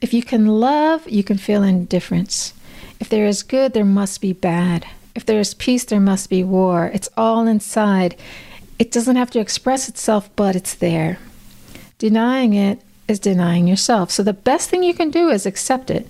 If 0.00 0.12
you 0.12 0.24
can 0.24 0.46
love, 0.46 1.08
you 1.08 1.22
can 1.22 1.38
feel 1.38 1.62
indifference. 1.62 2.52
If 2.98 3.08
there 3.08 3.26
is 3.26 3.44
good, 3.44 3.74
there 3.74 3.84
must 3.84 4.20
be 4.20 4.32
bad. 4.32 4.86
If 5.14 5.24
there 5.24 5.38
is 5.38 5.54
peace, 5.54 5.84
there 5.84 6.00
must 6.00 6.28
be 6.28 6.42
war. 6.42 6.90
It's 6.92 7.08
all 7.16 7.46
inside. 7.46 8.16
It 8.78 8.90
doesn't 8.90 9.16
have 9.16 9.30
to 9.30 9.40
express 9.40 9.88
itself, 9.88 10.28
but 10.34 10.56
it's 10.56 10.74
there. 10.74 11.18
Denying 12.02 12.52
it 12.52 12.80
is 13.06 13.20
denying 13.20 13.68
yourself. 13.68 14.10
So 14.10 14.24
the 14.24 14.32
best 14.32 14.68
thing 14.68 14.82
you 14.82 14.92
can 14.92 15.08
do 15.08 15.28
is 15.28 15.46
accept 15.46 15.88
it, 15.88 16.08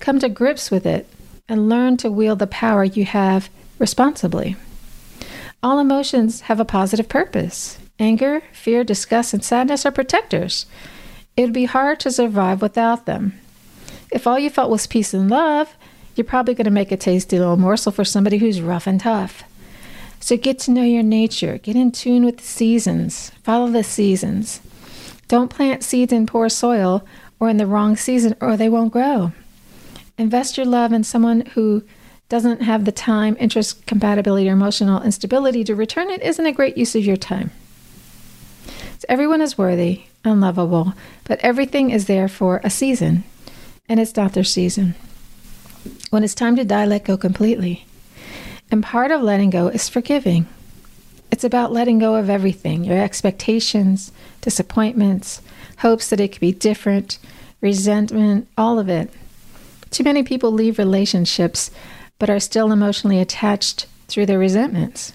come 0.00 0.18
to 0.18 0.28
grips 0.28 0.72
with 0.72 0.84
it, 0.84 1.06
and 1.48 1.68
learn 1.68 1.96
to 1.98 2.10
wield 2.10 2.40
the 2.40 2.48
power 2.48 2.82
you 2.82 3.04
have 3.04 3.48
responsibly. 3.78 4.56
All 5.62 5.78
emotions 5.78 6.40
have 6.40 6.58
a 6.58 6.64
positive 6.64 7.08
purpose. 7.08 7.78
Anger, 8.00 8.42
fear, 8.52 8.82
disgust, 8.82 9.32
and 9.32 9.44
sadness 9.44 9.86
are 9.86 9.92
protectors. 9.92 10.66
It 11.36 11.42
would 11.42 11.52
be 11.52 11.66
hard 11.66 12.00
to 12.00 12.10
survive 12.10 12.60
without 12.60 13.06
them. 13.06 13.38
If 14.10 14.26
all 14.26 14.36
you 14.36 14.50
felt 14.50 14.68
was 14.68 14.88
peace 14.88 15.14
and 15.14 15.30
love, 15.30 15.76
you're 16.16 16.24
probably 16.24 16.54
going 16.54 16.64
to 16.64 16.72
make 16.72 16.90
a 16.90 16.96
tasty 16.96 17.38
little 17.38 17.56
morsel 17.56 17.92
for 17.92 18.04
somebody 18.04 18.38
who's 18.38 18.60
rough 18.60 18.88
and 18.88 19.00
tough. 19.00 19.44
So 20.18 20.36
get 20.36 20.58
to 20.60 20.72
know 20.72 20.82
your 20.82 21.04
nature, 21.04 21.58
get 21.58 21.76
in 21.76 21.92
tune 21.92 22.24
with 22.24 22.38
the 22.38 22.42
seasons, 22.42 23.30
follow 23.44 23.70
the 23.70 23.84
seasons. 23.84 24.60
Don't 25.30 25.48
plant 25.48 25.84
seeds 25.84 26.12
in 26.12 26.26
poor 26.26 26.48
soil 26.48 27.06
or 27.38 27.48
in 27.48 27.56
the 27.56 27.64
wrong 27.64 27.94
season, 27.94 28.34
or 28.40 28.56
they 28.56 28.68
won't 28.68 28.92
grow. 28.92 29.30
Invest 30.18 30.56
your 30.56 30.66
love 30.66 30.92
in 30.92 31.04
someone 31.04 31.46
who 31.54 31.84
doesn't 32.28 32.62
have 32.62 32.84
the 32.84 32.90
time, 32.90 33.36
interest, 33.38 33.86
compatibility, 33.86 34.48
or 34.48 34.54
emotional 34.54 35.00
instability 35.00 35.62
to 35.62 35.76
return 35.76 36.10
it 36.10 36.20
isn't 36.20 36.46
a 36.46 36.50
great 36.50 36.76
use 36.76 36.96
of 36.96 37.04
your 37.04 37.16
time. 37.16 37.52
So 38.98 39.06
everyone 39.08 39.40
is 39.40 39.56
worthy 39.56 40.02
and 40.24 40.40
lovable, 40.40 40.94
but 41.22 41.38
everything 41.44 41.90
is 41.90 42.06
there 42.06 42.26
for 42.26 42.60
a 42.64 42.68
season, 42.68 43.22
and 43.88 44.00
it's 44.00 44.16
not 44.16 44.32
their 44.32 44.42
season. 44.42 44.96
When 46.10 46.24
it's 46.24 46.34
time 46.34 46.56
to 46.56 46.64
die, 46.64 46.86
let 46.86 47.04
go 47.04 47.16
completely. 47.16 47.86
And 48.68 48.82
part 48.82 49.12
of 49.12 49.22
letting 49.22 49.50
go 49.50 49.68
is 49.68 49.88
forgiving. 49.88 50.48
It's 51.40 51.44
about 51.46 51.72
letting 51.72 51.98
go 51.98 52.16
of 52.16 52.28
everything 52.28 52.84
your 52.84 52.98
expectations, 52.98 54.12
disappointments, 54.42 55.40
hopes 55.78 56.10
that 56.10 56.20
it 56.20 56.32
could 56.32 56.40
be 56.42 56.52
different, 56.52 57.18
resentment, 57.62 58.46
all 58.58 58.78
of 58.78 58.90
it. 58.90 59.10
Too 59.90 60.04
many 60.04 60.22
people 60.22 60.52
leave 60.52 60.76
relationships 60.76 61.70
but 62.18 62.28
are 62.28 62.40
still 62.40 62.70
emotionally 62.70 63.20
attached 63.20 63.86
through 64.06 64.26
their 64.26 64.38
resentments. 64.38 65.14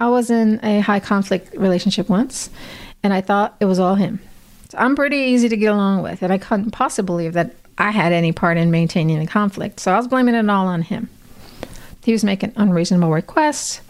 I 0.00 0.08
was 0.08 0.30
in 0.30 0.58
a 0.64 0.80
high 0.80 1.00
conflict 1.00 1.54
relationship 1.54 2.08
once, 2.08 2.48
and 3.02 3.12
I 3.12 3.20
thought 3.20 3.56
it 3.60 3.66
was 3.66 3.78
all 3.78 3.96
him. 3.96 4.20
So 4.70 4.78
I'm 4.78 4.96
pretty 4.96 5.18
easy 5.18 5.50
to 5.50 5.56
get 5.58 5.74
along 5.74 6.02
with, 6.02 6.22
and 6.22 6.32
I 6.32 6.38
couldn't 6.38 6.70
possibly 6.70 7.24
believe 7.24 7.34
that 7.34 7.56
I 7.76 7.90
had 7.90 8.14
any 8.14 8.32
part 8.32 8.56
in 8.56 8.70
maintaining 8.70 9.18
the 9.18 9.26
conflict. 9.26 9.80
So 9.80 9.92
I 9.92 9.98
was 9.98 10.08
blaming 10.08 10.34
it 10.34 10.48
all 10.48 10.66
on 10.66 10.80
him. 10.80 11.10
He 12.02 12.12
was 12.12 12.24
making 12.24 12.54
unreasonable 12.56 13.10
requests. 13.10 13.82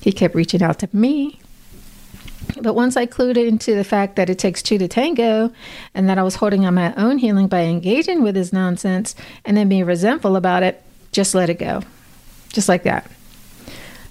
He 0.00 0.12
kept 0.12 0.34
reaching 0.34 0.62
out 0.62 0.78
to 0.80 0.88
me. 0.92 1.40
But 2.60 2.74
once 2.74 2.96
I 2.96 3.06
clued 3.06 3.36
into 3.36 3.74
the 3.74 3.84
fact 3.84 4.16
that 4.16 4.30
it 4.30 4.38
takes 4.38 4.62
two 4.62 4.78
to 4.78 4.88
tango 4.88 5.52
and 5.94 6.08
that 6.08 6.18
I 6.18 6.22
was 6.22 6.36
holding 6.36 6.64
on 6.64 6.74
my 6.74 6.94
own 6.94 7.18
healing 7.18 7.46
by 7.46 7.62
engaging 7.62 8.22
with 8.22 8.36
his 8.36 8.52
nonsense 8.52 9.14
and 9.44 9.56
then 9.56 9.68
being 9.68 9.84
resentful 9.84 10.34
about 10.36 10.62
it, 10.62 10.82
just 11.12 11.34
let 11.34 11.50
it 11.50 11.58
go. 11.58 11.82
Just 12.52 12.68
like 12.68 12.84
that. 12.84 13.10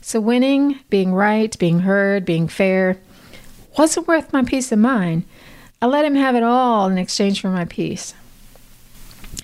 So 0.02 0.21
winning, 0.21 0.80
being 0.89 1.13
right, 1.13 1.58
being 1.58 1.80
heard, 1.80 2.26
being 2.26 2.47
fair 2.47 2.97
wasn't 3.78 4.08
worth 4.08 4.34
my 4.34 4.43
peace 4.43 4.71
of 4.71 4.80
mind. 4.80 5.23
I 5.82 5.86
let 5.86 6.06
him 6.06 6.15
have 6.15 6.36
it 6.36 6.43
all 6.43 6.88
in 6.88 6.97
exchange 6.97 7.41
for 7.41 7.50
my 7.50 7.65
peace. 7.65 8.13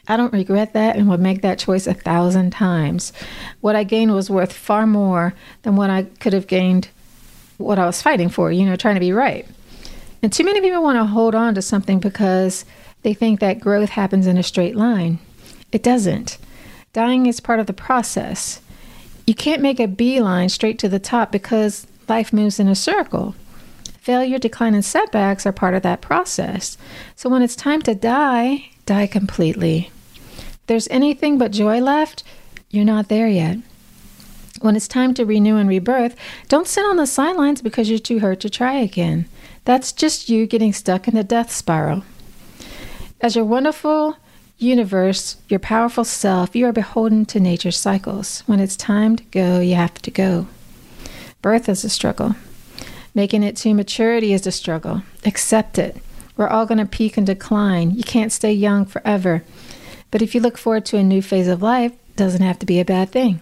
I 0.07 0.17
don't 0.17 0.33
regret 0.33 0.73
that 0.73 0.97
and 0.97 1.07
would 1.09 1.21
make 1.21 1.41
that 1.41 1.59
choice 1.59 1.87
a 1.87 1.93
thousand 1.93 2.51
times. 2.51 3.13
What 3.61 3.75
I 3.75 3.83
gained 3.83 4.13
was 4.13 4.29
worth 4.29 4.51
far 4.51 4.85
more 4.85 5.33
than 5.61 5.75
what 5.75 5.89
I 5.89 6.03
could 6.03 6.33
have 6.33 6.47
gained 6.47 6.89
what 7.57 7.79
I 7.79 7.85
was 7.85 8.01
fighting 8.01 8.29
for, 8.29 8.51
you 8.51 8.65
know, 8.65 8.75
trying 8.75 8.95
to 8.95 8.99
be 8.99 9.13
right. 9.13 9.47
And 10.21 10.31
too 10.31 10.43
many 10.43 10.59
people 10.59 10.83
want 10.83 10.97
to 10.97 11.05
hold 11.05 11.35
on 11.35 11.55
to 11.55 11.61
something 11.61 11.99
because 11.99 12.65
they 13.03 13.13
think 13.13 13.39
that 13.39 13.59
growth 13.59 13.89
happens 13.89 14.27
in 14.27 14.37
a 14.37 14.43
straight 14.43 14.75
line. 14.75 15.19
It 15.71 15.83
doesn't. 15.83 16.37
Dying 16.91 17.25
is 17.25 17.39
part 17.39 17.59
of 17.59 17.67
the 17.67 17.73
process. 17.73 18.61
You 19.25 19.35
can't 19.35 19.61
make 19.61 19.79
a 19.79 19.87
beeline 19.87 20.49
straight 20.49 20.79
to 20.79 20.89
the 20.89 20.99
top 20.99 21.31
because 21.31 21.87
life 22.09 22.33
moves 22.33 22.59
in 22.59 22.67
a 22.67 22.75
circle. 22.75 23.35
Failure, 23.99 24.37
decline, 24.37 24.73
and 24.73 24.83
setbacks 24.83 25.45
are 25.45 25.53
part 25.53 25.73
of 25.73 25.81
that 25.83 26.01
process. 26.01 26.77
So 27.15 27.29
when 27.29 27.41
it's 27.41 27.55
time 27.55 27.81
to 27.83 27.95
die, 27.95 28.69
die 28.85 29.07
completely. 29.07 29.91
There's 30.73 30.87
anything 30.89 31.37
but 31.37 31.51
joy 31.51 31.81
left, 31.81 32.23
you're 32.71 32.83
not 32.83 33.07
there 33.07 33.27
yet. 33.27 33.59
When 34.59 34.75
it's 34.75 34.87
time 34.87 35.13
to 35.13 35.23
renew 35.23 35.57
and 35.57 35.69
rebirth, 35.69 36.15
don't 36.47 36.65
sit 36.65 36.83
on 36.83 36.95
the 36.95 37.05
sidelines 37.05 37.61
because 37.61 37.91
you're 37.91 37.99
too 37.99 38.17
hurt 38.17 38.39
to 38.39 38.49
try 38.49 38.73
again. 38.79 39.27
That's 39.65 39.91
just 39.91 40.29
you 40.29 40.47
getting 40.47 40.73
stuck 40.73 41.07
in 41.07 41.13
the 41.13 41.23
death 41.23 41.51
spiral. 41.51 42.03
As 43.21 43.35
your 43.35 43.45
wonderful 43.45 44.17
universe, 44.57 45.37
your 45.47 45.59
powerful 45.59 46.03
self, 46.03 46.55
you 46.55 46.65
are 46.65 46.73
beholden 46.73 47.25
to 47.27 47.39
nature's 47.39 47.77
cycles. 47.77 48.39
When 48.47 48.59
it's 48.59 48.75
time 48.75 49.15
to 49.17 49.23
go, 49.25 49.59
you 49.59 49.75
have 49.75 50.01
to 50.01 50.09
go. 50.09 50.47
Birth 51.43 51.69
is 51.69 51.83
a 51.83 51.89
struggle. 51.89 52.35
Making 53.13 53.43
it 53.43 53.57
to 53.57 53.75
maturity 53.75 54.33
is 54.33 54.47
a 54.47 54.51
struggle. 54.51 55.03
Accept 55.23 55.77
it. 55.77 55.97
We're 56.35 56.47
all 56.47 56.65
going 56.65 56.79
to 56.79 56.87
peak 56.87 57.15
and 57.15 57.27
decline. 57.27 57.91
You 57.91 58.03
can't 58.03 58.31
stay 58.31 58.53
young 58.53 58.85
forever. 58.85 59.43
But 60.13 60.21
if 60.21 60.35
you 60.35 60.41
look 60.41 60.59
forward 60.59 60.85
to 60.85 60.97
a 60.97 61.03
new 61.03 61.23
phase 61.23 61.47
of 61.47 61.63
life, 61.63 61.91
it 61.91 62.15
doesn't 62.17 62.43
have 62.43 62.59
to 62.59 62.67
be 62.67 62.79
a 62.79 62.85
bad 62.85 63.09
thing. 63.09 63.41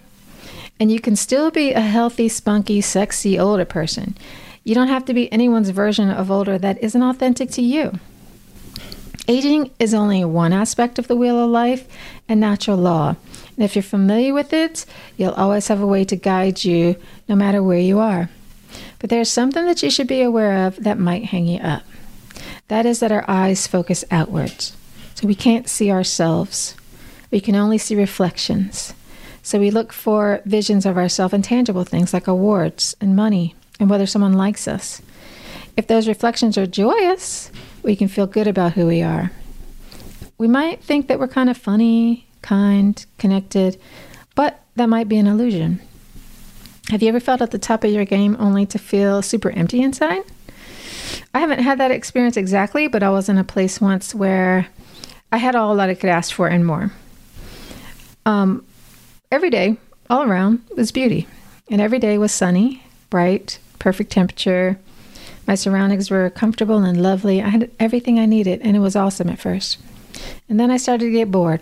And 0.80 0.90
you 0.90 1.02
can 1.02 1.18
still 1.18 1.52
be 1.52 1.74
a 1.74 1.82
healthy, 1.82 2.30
spunky, 2.30 2.80
sexy 2.80 3.38
older 3.38 3.66
person. 3.66 4.16
You 4.64 4.74
don't 4.74 4.88
have 4.88 5.04
to 5.08 5.14
be 5.14 5.30
anyone's 5.34 5.72
version 5.72 6.10
of 6.10 6.32
older 6.32 6.58
that 6.58 6.82
isn't 6.82 7.04
authentic 7.04 7.52
to 7.52 7.62
you. 7.62 8.00
Aging 9.28 9.70
is 9.80 9.94
only 9.94 10.24
one 10.24 10.54
aspect 10.54 10.98
of 10.98 11.10
the 11.10 11.16
wheel 11.18 11.44
of 11.44 11.50
life 11.50 11.90
and 12.30 12.40
natural 12.40 12.78
law. 12.78 13.18
And 13.58 13.66
if 13.66 13.76
you're 13.76 13.84
familiar 13.84 14.34
with 14.34 14.54
it, 14.54 14.86
you'll 15.18 15.34
always 15.34 15.68
have 15.68 15.82
a 15.82 15.86
way 15.86 16.06
to 16.06 16.16
guide 16.16 16.64
you 16.64 16.96
no 17.28 17.36
matter 17.36 17.62
where 17.62 17.80
you 17.80 18.00
are. 18.00 18.30
But 19.00 19.10
there's 19.10 19.30
something 19.30 19.66
that 19.66 19.84
you 19.84 19.92
should 19.92 20.08
be 20.08 20.22
aware 20.22 20.66
of 20.68 20.82
that 20.86 20.98
might 20.98 21.26
hang 21.26 21.48
you 21.48 21.60
up. 21.60 21.84
That 22.70 22.86
is 22.86 23.02
that 23.02 23.12
our 23.12 23.26
eyes 23.28 23.68
focus 23.68 24.06
outwards. 24.10 24.78
So 25.16 25.28
we 25.28 25.36
can't 25.36 25.70
see 25.70 25.92
ourselves. 25.92 26.76
We 27.30 27.40
can 27.40 27.56
only 27.56 27.78
see 27.78 27.96
reflections. 27.96 28.94
So 29.44 29.60
we 29.60 29.72
look 29.72 29.92
for 29.92 30.42
visions 30.46 30.86
of 30.86 30.98
ourselves 30.98 31.34
in 31.34 31.42
tangible 31.42 31.84
things 31.84 32.14
like 32.14 32.28
awards 32.28 32.96
and 33.02 33.16
money 33.16 33.56
and 33.80 33.90
whether 33.90 34.06
someone 34.06 34.34
likes 34.34 34.68
us. 34.68 35.02
If 35.76 35.88
those 35.88 36.08
reflections 36.08 36.58
are 36.58 36.68
joyous, 36.68 37.52
we 37.82 37.96
can 37.96 38.08
feel 38.08 38.28
good 38.28 38.48
about 38.48 38.74
who 38.74 38.88
we 38.88 39.02
are. 39.02 39.32
We 40.38 40.48
might 40.48 40.84
think 40.84 41.08
that 41.08 41.20
we're 41.20 41.28
kind 41.28 41.50
of 41.50 41.58
funny, 41.58 42.28
kind, 42.42 43.04
connected, 43.18 43.80
but 44.36 44.60
that 44.76 44.90
might 44.90 45.08
be 45.08 45.18
an 45.18 45.28
illusion. 45.28 45.82
Have 46.90 47.02
you 47.02 47.10
ever 47.10 47.20
felt 47.20 47.42
at 47.42 47.52
the 47.52 47.60
top 47.60 47.84
of 47.84 47.92
your 47.92 48.06
game 48.06 48.36
only 48.40 48.66
to 48.68 48.78
feel 48.78 49.22
super 49.22 49.50
empty 49.52 49.82
inside? 49.82 50.24
I 51.34 51.40
haven't 51.40 51.60
had 51.60 51.78
that 51.78 51.92
experience 51.92 52.38
exactly, 52.38 52.88
but 52.88 53.04
I 53.04 53.10
was 53.10 53.30
in 53.30 53.38
a 53.38 53.44
place 53.44 53.80
once 53.80 54.14
where 54.14 54.68
I 55.32 55.38
had 55.38 55.56
all 55.56 55.76
that 55.78 55.90
I 55.90 55.96
could 55.96 56.10
ask 56.10 56.34
for 56.34 56.48
and 56.48 56.66
more. 56.66 56.92
Um, 58.26 58.66
every 59.32 59.50
day, 59.50 59.78
all 60.10 60.24
around, 60.24 60.62
was 60.76 60.92
beauty. 60.92 61.28
And 61.70 61.80
every 61.80 62.00
day 62.00 62.18
was 62.18 62.34
sunny, 62.34 62.84
bright, 63.10 63.60
perfect 63.80 64.12
temperature. 64.12 64.78
My 65.48 65.56
surroundings 65.56 66.12
were 66.12 66.30
comfortable 66.30 66.84
and 66.84 67.02
lovely. 67.02 67.42
I 67.42 67.50
had 67.50 67.72
everything 67.80 68.20
I 68.20 68.26
needed, 68.26 68.62
and 68.62 68.76
it 68.76 68.82
was 68.82 68.96
awesome 68.96 69.30
at 69.30 69.40
first. 69.40 69.78
And 70.50 70.60
then 70.60 70.70
I 70.70 70.78
started 70.78 71.06
to 71.06 71.12
get 71.12 71.32
bored, 71.32 71.62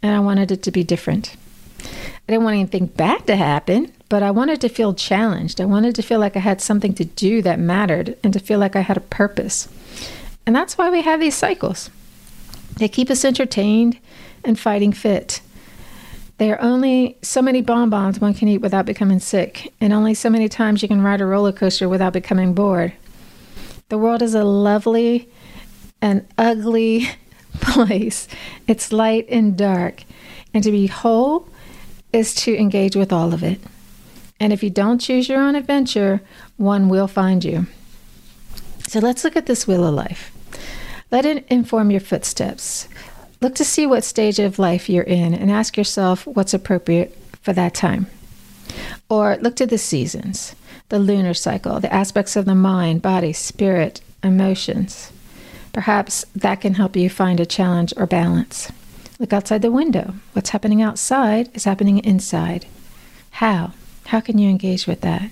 and 0.00 0.14
I 0.14 0.20
wanted 0.20 0.52
it 0.52 0.62
to 0.62 0.70
be 0.70 0.84
different. 0.84 1.36
I 1.84 2.32
didn't 2.32 2.44
want 2.44 2.54
anything 2.54 2.86
bad 2.86 3.26
to 3.26 3.34
happen, 3.34 3.92
but 4.08 4.22
I 4.22 4.30
wanted 4.30 4.60
to 4.60 4.68
feel 4.68 4.94
challenged. 4.94 5.60
I 5.60 5.64
wanted 5.64 5.96
to 5.96 6.02
feel 6.02 6.20
like 6.20 6.36
I 6.36 6.40
had 6.40 6.60
something 6.60 6.94
to 6.94 7.04
do 7.04 7.42
that 7.42 7.58
mattered 7.58 8.16
and 8.22 8.32
to 8.32 8.38
feel 8.38 8.60
like 8.60 8.76
I 8.76 8.80
had 8.82 8.96
a 8.96 9.00
purpose. 9.00 9.68
And 10.46 10.54
that's 10.54 10.78
why 10.78 10.88
we 10.88 11.02
have 11.02 11.18
these 11.18 11.34
cycles. 11.34 11.90
They 12.76 12.88
keep 12.88 13.10
us 13.10 13.24
entertained 13.24 13.98
and 14.44 14.58
fighting 14.58 14.92
fit. 14.92 15.40
There 16.38 16.54
are 16.54 16.62
only 16.62 17.16
so 17.22 17.40
many 17.40 17.60
bonbons 17.60 18.20
one 18.20 18.34
can 18.34 18.48
eat 18.48 18.58
without 18.58 18.86
becoming 18.86 19.20
sick, 19.20 19.72
and 19.80 19.92
only 19.92 20.14
so 20.14 20.28
many 20.28 20.48
times 20.48 20.82
you 20.82 20.88
can 20.88 21.02
ride 21.02 21.20
a 21.20 21.26
roller 21.26 21.52
coaster 21.52 21.88
without 21.88 22.12
becoming 22.12 22.54
bored. 22.54 22.92
The 23.88 23.98
world 23.98 24.22
is 24.22 24.34
a 24.34 24.42
lovely 24.42 25.28
and 26.00 26.26
ugly 26.36 27.08
place. 27.60 28.26
It's 28.66 28.92
light 28.92 29.26
and 29.28 29.56
dark. 29.56 30.04
And 30.54 30.64
to 30.64 30.70
be 30.70 30.86
whole 30.86 31.48
is 32.12 32.34
to 32.36 32.56
engage 32.56 32.96
with 32.96 33.12
all 33.12 33.32
of 33.32 33.42
it. 33.42 33.60
And 34.40 34.52
if 34.52 34.62
you 34.62 34.70
don't 34.70 34.98
choose 34.98 35.28
your 35.28 35.40
own 35.40 35.54
adventure, 35.54 36.20
one 36.56 36.88
will 36.88 37.06
find 37.06 37.44
you. 37.44 37.66
So 38.88 38.98
let's 38.98 39.24
look 39.24 39.36
at 39.36 39.46
this 39.46 39.66
wheel 39.66 39.86
of 39.86 39.94
life. 39.94 40.32
Let 41.12 41.26
it 41.26 41.46
inform 41.48 41.90
your 41.90 42.00
footsteps. 42.00 42.88
Look 43.42 43.54
to 43.56 43.66
see 43.66 43.86
what 43.86 44.02
stage 44.02 44.38
of 44.38 44.58
life 44.58 44.88
you're 44.88 45.04
in 45.04 45.34
and 45.34 45.50
ask 45.50 45.76
yourself 45.76 46.26
what's 46.26 46.54
appropriate 46.54 47.14
for 47.42 47.52
that 47.52 47.74
time. 47.74 48.06
Or 49.10 49.36
look 49.36 49.54
to 49.56 49.66
the 49.66 49.76
seasons, 49.76 50.56
the 50.88 50.98
lunar 50.98 51.34
cycle, 51.34 51.80
the 51.80 51.92
aspects 51.92 52.34
of 52.34 52.46
the 52.46 52.54
mind, 52.54 53.02
body, 53.02 53.34
spirit, 53.34 54.00
emotions. 54.22 55.12
Perhaps 55.74 56.24
that 56.34 56.62
can 56.62 56.74
help 56.74 56.96
you 56.96 57.10
find 57.10 57.40
a 57.40 57.46
challenge 57.46 57.92
or 57.98 58.06
balance. 58.06 58.72
Look 59.18 59.34
outside 59.34 59.60
the 59.60 59.70
window. 59.70 60.14
What's 60.32 60.50
happening 60.50 60.80
outside 60.80 61.50
is 61.54 61.64
happening 61.64 61.98
inside. 61.98 62.64
How? 63.32 63.72
How 64.06 64.20
can 64.20 64.38
you 64.38 64.48
engage 64.48 64.86
with 64.86 65.02
that? 65.02 65.30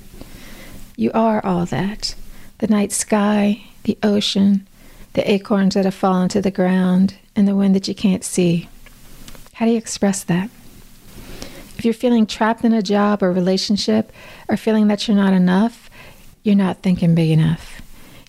You 0.96 1.10
are 1.14 1.42
all 1.44 1.64
that 1.66 2.14
the 2.58 2.66
night 2.66 2.92
sky, 2.92 3.62
the 3.84 3.96
ocean, 4.02 4.66
the 5.14 5.30
acorns 5.30 5.74
that 5.74 5.84
have 5.84 5.94
fallen 5.94 6.28
to 6.30 6.40
the 6.40 6.50
ground, 6.50 7.14
and 7.34 7.46
the 7.46 7.56
wind 7.56 7.74
that 7.74 7.88
you 7.88 7.94
can't 7.94 8.24
see. 8.24 8.68
How 9.54 9.66
do 9.66 9.72
you 9.72 9.78
express 9.78 10.24
that? 10.24 10.50
If 11.76 11.84
you're 11.84 11.94
feeling 11.94 12.26
trapped 12.26 12.64
in 12.64 12.72
a 12.72 12.82
job 12.82 13.22
or 13.22 13.32
relationship 13.32 14.12
or 14.48 14.56
feeling 14.56 14.88
that 14.88 15.08
you're 15.08 15.16
not 15.16 15.32
enough, 15.32 15.88
you're 16.42 16.54
not 16.54 16.82
thinking 16.82 17.14
big 17.14 17.30
enough. 17.30 17.80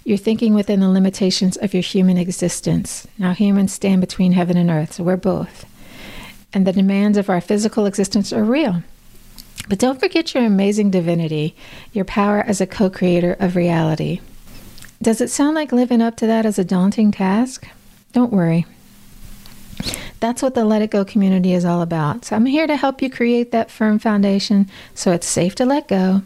You're 0.04 0.18
thinking 0.18 0.54
within 0.54 0.80
the 0.80 0.90
limitations 0.90 1.58
of 1.58 1.74
your 1.74 1.84
human 1.84 2.18
existence. 2.18 3.08
Now, 3.18 3.34
humans 3.34 3.74
stand 3.74 4.02
between 4.02 4.32
heaven 4.32 4.58
and 4.58 4.70
earth, 4.70 4.94
so 4.94 5.04
we're 5.04 5.18
both. 5.18 5.66
And 6.54 6.66
the 6.66 6.74
demands 6.74 7.18
of 7.18 7.30
our 7.30 7.42
physical 7.42 7.86
existence 7.86 8.34
are 8.34 8.44
real. 8.44 8.84
But 9.70 9.80
don't 9.80 10.00
forget 10.00 10.34
your 10.34 10.44
amazing 10.44 10.92
divinity, 10.92 11.56
your 11.94 12.06
power 12.06 12.40
as 12.42 12.62
a 12.62 12.68
co 12.68 12.90
creator 12.90 13.36
of 13.40 13.56
reality. 13.56 14.22
Does 15.02 15.20
it 15.20 15.32
sound 15.32 15.56
like 15.56 15.72
living 15.72 16.00
up 16.00 16.16
to 16.18 16.28
that 16.28 16.46
is 16.46 16.60
a 16.60 16.64
daunting 16.64 17.12
task? 17.12 17.68
Don't 18.14 18.32
worry. 18.32 18.68
That's 20.20 20.44
what 20.44 20.54
the 20.54 20.64
Let 20.64 20.84
It 20.84 20.92
Go 20.92 21.04
community 21.04 21.54
is 21.54 21.66
all 21.66 21.82
about. 21.82 22.26
So 22.26 22.36
I'm 22.36 22.46
here 22.46 22.68
to 22.68 22.76
help 22.76 23.02
you 23.02 23.10
create 23.10 23.52
that 23.52 23.72
firm 23.72 23.98
foundation 23.98 24.70
so 24.94 25.12
it's 25.12 25.26
safe 25.26 25.56
to 25.56 25.66
let 25.66 25.88
go, 25.88 26.22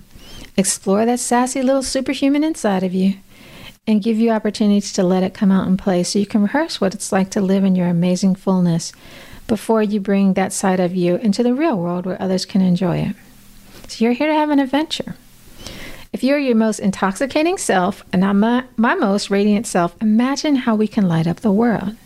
explore 0.58 1.06
that 1.06 1.22
sassy 1.22 1.62
little 1.62 1.84
superhuman 1.84 2.44
inside 2.44 2.84
of 2.84 2.94
you, 2.94 3.14
and 3.88 4.04
give 4.04 4.18
you 4.18 4.32
opportunities 4.32 4.92
to 4.92 5.04
let 5.04 5.24
it 5.24 5.34
come 5.34 5.54
out 5.54 5.68
and 5.68 5.80
play 5.80 6.04
so 6.04 6.20
you 6.20 6.26
can 6.26 6.42
rehearse 6.42 6.82
what 6.82 6.94
it's 6.94 7.14
like 7.14 7.30
to 7.30 7.40
live 7.40 7.64
in 7.64 7.78
your 7.78 7.88
amazing 7.88 8.36
fullness 8.36 8.92
before 9.48 9.84
you 9.84 10.02
bring 10.02 10.34
that 10.34 10.52
side 10.52 10.82
of 10.82 10.94
you 10.94 11.16
into 11.16 11.44
the 11.44 11.54
real 11.54 11.78
world 11.78 12.06
where 12.06 12.22
others 12.22 12.46
can 12.46 12.60
enjoy 12.60 12.98
it. 12.98 13.16
So 13.88 14.04
you're 14.04 14.14
here 14.14 14.28
to 14.28 14.34
have 14.34 14.50
an 14.50 14.60
adventure. 14.60 15.16
If 16.16 16.24
you're 16.24 16.40
your 16.40 16.56
most 16.56 16.80
intoxicating 16.80 17.58
self 17.58 18.06
and 18.14 18.24
I'm 18.24 18.40
my, 18.40 18.64
my 18.78 18.96
most 18.96 19.30
radiant 19.30 19.68
self, 19.68 20.02
imagine 20.02 20.56
how 20.56 20.74
we 20.74 20.88
can 20.88 21.10
light 21.10 21.28
up 21.28 21.42
the 21.42 21.52
world. 21.52 21.98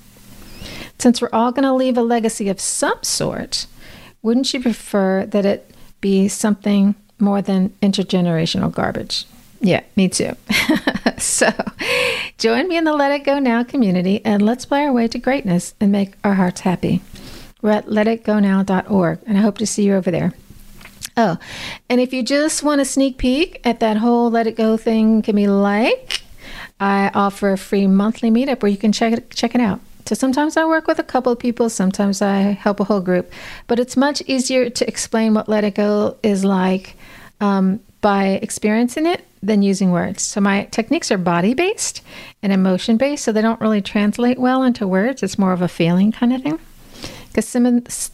Since 0.98 1.22
we're 1.22 1.30
all 1.32 1.52
going 1.52 1.66
to 1.66 1.74
leave 1.76 1.96
a 1.96 2.02
legacy 2.02 2.50
of 2.50 2.60
some 2.60 2.98
sort, 3.04 3.68
wouldn't 4.24 4.52
you 4.52 4.62
prefer 4.62 5.28
that 5.28 5.46
it 5.46 5.70
be 6.02 6.28
something 6.28 6.96
more 7.20 7.44
than 7.44 7.70
intergenerational 7.84 8.74
garbage? 8.74 9.26
Yeah, 9.62 9.84
me 9.96 10.10
too. 10.10 10.36
so 11.20 11.52
join 12.40 12.68
me 12.68 12.78
in 12.78 12.86
the 12.86 12.94
Let 12.94 13.12
It 13.12 13.26
Go 13.26 13.38
Now 13.38 13.64
community 13.64 14.26
and 14.26 14.42
let's 14.42 14.66
play 14.66 14.86
our 14.86 14.92
way 14.92 15.08
to 15.08 15.20
greatness 15.20 15.76
and 15.80 15.92
make 15.92 16.14
our 16.24 16.34
hearts 16.34 16.62
happy. 16.62 17.04
We're 17.62 17.74
at 17.74 17.86
letitgonow.org, 17.86 19.20
and 19.28 19.38
I 19.38 19.42
hope 19.42 19.60
to 19.60 19.68
see 19.68 19.84
you 19.84 19.94
over 19.94 20.10
there. 20.10 20.34
Oh, 21.22 21.38
and 21.90 22.00
if 22.00 22.14
you 22.14 22.24
just 22.24 22.64
want 22.64 22.80
a 22.80 22.86
sneak 22.86 23.18
peek 23.18 23.60
at 23.66 23.82
that 23.82 23.98
whole 23.98 24.32
Let 24.32 24.48
It 24.48 24.56
Go 24.56 24.78
thing 24.78 25.22
can 25.22 25.36
be 25.36 25.48
like, 25.48 26.22
I 26.80 27.12
offer 27.14 27.52
a 27.52 27.58
free 27.58 27.88
monthly 27.88 28.32
meetup 28.32 28.62
where 28.62 28.72
you 28.72 28.78
can 28.78 28.94
check 28.94 29.12
it, 29.12 29.30
check 29.30 29.54
it 29.54 29.60
out. 29.60 29.82
So 30.06 30.16
sometimes 30.16 30.56
I 30.56 30.64
work 30.64 30.88
with 30.88 30.98
a 30.98 31.04
couple 31.04 31.34
of 31.34 31.38
people, 31.38 31.70
sometimes 31.70 32.22
I 32.22 32.38
help 32.54 32.80
a 32.80 32.86
whole 32.86 33.02
group, 33.02 33.34
but 33.68 33.80
it's 33.80 33.98
much 33.98 34.22
easier 34.28 34.70
to 34.70 34.88
explain 34.88 35.34
what 35.34 35.50
Let 35.50 35.66
It 35.66 35.76
Go 35.76 36.16
is 36.24 36.46
like 36.46 36.96
um, 37.42 37.82
by 38.00 38.40
experiencing 38.42 39.06
it 39.06 39.26
than 39.44 39.62
using 39.62 39.92
words. 39.92 40.24
So 40.24 40.40
my 40.40 40.70
techniques 40.72 41.12
are 41.12 41.18
body 41.18 41.54
based 41.54 42.02
and 42.42 42.54
emotion 42.54 42.96
based, 42.96 43.26
so 43.26 43.34
they 43.34 43.42
don't 43.42 43.60
really 43.60 43.82
translate 43.82 44.40
well 44.40 44.64
into 44.64 44.88
words. 44.88 45.22
It's 45.22 45.38
more 45.38 45.52
of 45.52 45.62
a 45.62 45.68
feeling 45.68 46.14
kind 46.14 46.32
of 46.32 46.44
thing. 46.44 46.60
Because 47.28 47.46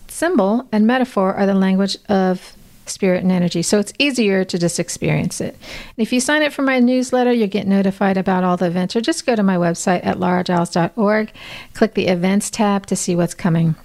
symbol 0.08 0.68
and 0.72 0.88
metaphor 0.88 1.36
are 1.36 1.46
the 1.46 1.54
language 1.54 1.98
of 2.10 2.56
spirit 2.86 3.24
and 3.24 3.32
energy. 3.32 3.62
So 3.62 3.80
it's 3.80 3.94
easier 4.00 4.44
to 4.44 4.58
just 4.58 4.80
experience 4.80 5.42
it. 5.42 5.56
And 5.56 6.06
if 6.06 6.14
you 6.14 6.20
sign 6.20 6.44
up 6.44 6.54
for 6.54 6.62
my 6.62 6.80
newsletter, 6.80 7.32
you'll 7.32 7.48
get 7.48 7.68
notified 7.68 8.18
about 8.18 8.44
all 8.44 8.58
the 8.58 8.68
events, 8.68 8.96
or 8.96 9.02
just 9.02 9.26
go 9.26 9.36
to 9.36 9.44
my 9.44 9.58
website 9.58 10.06
at 10.06 10.18
lauragiles.org, 10.18 11.32
click 11.74 11.94
the 11.94 12.08
events 12.08 12.50
tab 12.50 12.86
to 12.88 12.96
see 12.96 13.16
what's 13.16 13.34
coming. 13.34 13.76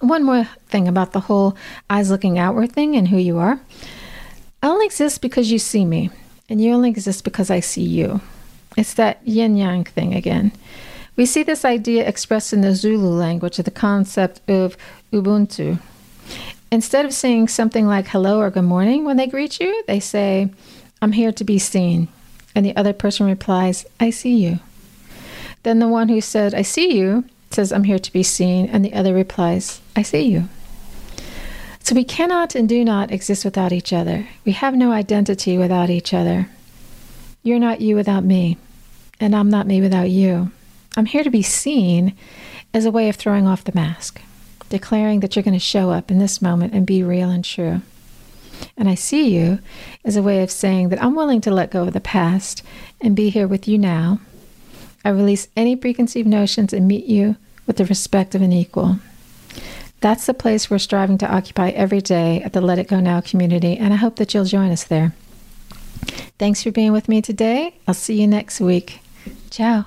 One 0.00 0.22
more 0.22 0.48
thing 0.68 0.86
about 0.86 1.12
the 1.12 1.20
whole 1.20 1.56
eyes 1.90 2.10
looking 2.10 2.38
outward 2.38 2.72
thing 2.72 2.94
and 2.94 3.08
who 3.08 3.16
you 3.18 3.38
are. 3.38 3.60
I 4.62 4.68
only 4.68 4.86
exist 4.86 5.20
because 5.22 5.50
you 5.50 5.58
see 5.58 5.84
me, 5.84 6.10
and 6.48 6.60
you 6.60 6.72
only 6.72 6.90
exist 6.90 7.24
because 7.24 7.50
I 7.50 7.60
see 7.60 7.82
you. 7.82 8.20
It's 8.76 8.94
that 8.94 9.20
yin 9.26 9.56
yang 9.56 9.84
thing 9.84 10.14
again. 10.14 10.52
We 11.16 11.26
see 11.26 11.42
this 11.42 11.64
idea 11.64 12.06
expressed 12.06 12.52
in 12.52 12.60
the 12.60 12.76
Zulu 12.76 13.08
language, 13.08 13.58
of 13.58 13.64
the 13.64 13.72
concept 13.72 14.48
of 14.48 14.76
Ubuntu. 15.12 15.80
Instead 16.70 17.06
of 17.06 17.14
saying 17.14 17.48
something 17.48 17.86
like 17.86 18.08
hello 18.08 18.40
or 18.40 18.50
good 18.50 18.62
morning 18.62 19.04
when 19.04 19.16
they 19.16 19.26
greet 19.26 19.58
you, 19.58 19.82
they 19.86 20.00
say, 20.00 20.50
I'm 21.00 21.12
here 21.12 21.32
to 21.32 21.44
be 21.44 21.58
seen. 21.58 22.08
And 22.54 22.64
the 22.64 22.76
other 22.76 22.92
person 22.92 23.26
replies, 23.26 23.86
I 23.98 24.10
see 24.10 24.36
you. 24.36 24.58
Then 25.62 25.78
the 25.78 25.88
one 25.88 26.08
who 26.08 26.20
said, 26.20 26.54
I 26.54 26.62
see 26.62 26.94
you, 26.96 27.24
says, 27.50 27.72
I'm 27.72 27.84
here 27.84 27.98
to 27.98 28.12
be 28.12 28.22
seen. 28.22 28.68
And 28.68 28.84
the 28.84 28.92
other 28.92 29.14
replies, 29.14 29.80
I 29.96 30.02
see 30.02 30.22
you. 30.22 30.48
So 31.80 31.94
we 31.94 32.04
cannot 32.04 32.54
and 32.54 32.68
do 32.68 32.84
not 32.84 33.10
exist 33.10 33.46
without 33.46 33.72
each 33.72 33.94
other. 33.94 34.28
We 34.44 34.52
have 34.52 34.74
no 34.74 34.92
identity 34.92 35.56
without 35.56 35.88
each 35.88 36.12
other. 36.12 36.50
You're 37.42 37.58
not 37.58 37.80
you 37.80 37.96
without 37.96 38.24
me, 38.24 38.58
and 39.18 39.34
I'm 39.34 39.48
not 39.48 39.66
me 39.66 39.80
without 39.80 40.10
you. 40.10 40.50
I'm 40.96 41.06
here 41.06 41.24
to 41.24 41.30
be 41.30 41.42
seen 41.42 42.14
as 42.74 42.84
a 42.84 42.90
way 42.90 43.08
of 43.08 43.16
throwing 43.16 43.46
off 43.46 43.64
the 43.64 43.72
mask 43.74 44.20
declaring 44.68 45.20
that 45.20 45.34
you're 45.34 45.42
going 45.42 45.54
to 45.54 45.58
show 45.58 45.90
up 45.90 46.10
in 46.10 46.18
this 46.18 46.42
moment 46.42 46.74
and 46.74 46.86
be 46.86 47.02
real 47.02 47.30
and 47.30 47.44
true. 47.44 47.82
And 48.76 48.88
I 48.88 48.94
see 48.94 49.34
you 49.34 49.60
as 50.04 50.16
a 50.16 50.22
way 50.22 50.42
of 50.42 50.50
saying 50.50 50.88
that 50.88 51.02
I'm 51.02 51.14
willing 51.14 51.40
to 51.42 51.50
let 51.50 51.70
go 51.70 51.84
of 51.84 51.92
the 51.92 52.00
past 52.00 52.62
and 53.00 53.14
be 53.16 53.30
here 53.30 53.46
with 53.46 53.68
you 53.68 53.78
now. 53.78 54.20
I 55.04 55.10
release 55.10 55.48
any 55.56 55.76
preconceived 55.76 56.28
notions 56.28 56.72
and 56.72 56.88
meet 56.88 57.06
you 57.06 57.36
with 57.66 57.76
the 57.76 57.84
respect 57.84 58.34
of 58.34 58.42
an 58.42 58.52
equal. 58.52 58.98
That's 60.00 60.26
the 60.26 60.34
place 60.34 60.70
we're 60.70 60.78
striving 60.78 61.18
to 61.18 61.32
occupy 61.32 61.70
every 61.70 62.00
day 62.00 62.40
at 62.42 62.52
the 62.52 62.60
Let 62.60 62.78
It 62.78 62.88
Go 62.88 63.00
Now 63.00 63.20
community, 63.20 63.76
and 63.76 63.92
I 63.92 63.96
hope 63.96 64.16
that 64.16 64.32
you'll 64.32 64.44
join 64.44 64.70
us 64.70 64.84
there. 64.84 65.12
Thanks 66.38 66.62
for 66.62 66.70
being 66.70 66.92
with 66.92 67.08
me 67.08 67.20
today. 67.20 67.74
I'll 67.86 67.94
see 67.94 68.20
you 68.20 68.28
next 68.28 68.60
week. 68.60 69.00
Ciao. 69.50 69.86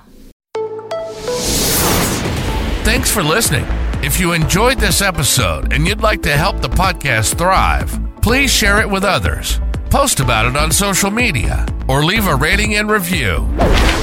Thanks 2.84 3.10
for 3.10 3.22
listening. 3.22 3.64
If 4.14 4.20
you 4.20 4.32
enjoyed 4.34 4.78
this 4.78 5.00
episode 5.00 5.72
and 5.72 5.86
you'd 5.86 6.02
like 6.02 6.20
to 6.24 6.36
help 6.36 6.60
the 6.60 6.68
podcast 6.68 7.38
thrive, 7.38 7.98
please 8.20 8.52
share 8.52 8.78
it 8.78 8.90
with 8.90 9.04
others. 9.04 9.58
Post 9.88 10.20
about 10.20 10.44
it 10.44 10.54
on 10.54 10.70
social 10.70 11.10
media 11.10 11.64
or 11.88 12.04
leave 12.04 12.26
a 12.26 12.36
rating 12.36 12.74
and 12.74 12.90
review. 12.90 13.36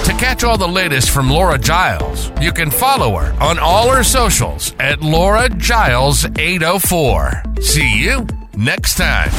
To 0.05 0.15
catch 0.17 0.43
all 0.43 0.57
the 0.57 0.67
latest 0.67 1.11
from 1.11 1.29
Laura 1.29 1.59
Giles, 1.59 2.31
you 2.41 2.51
can 2.51 2.71
follow 2.71 3.17
her 3.17 3.39
on 3.39 3.59
all 3.59 3.91
her 3.91 4.03
socials 4.03 4.73
at 4.79 4.99
Laura 5.03 5.47
Giles 5.47 6.25
804. 6.25 7.43
See 7.61 8.01
you 8.03 8.25
next 8.57 8.95
time. 8.95 9.29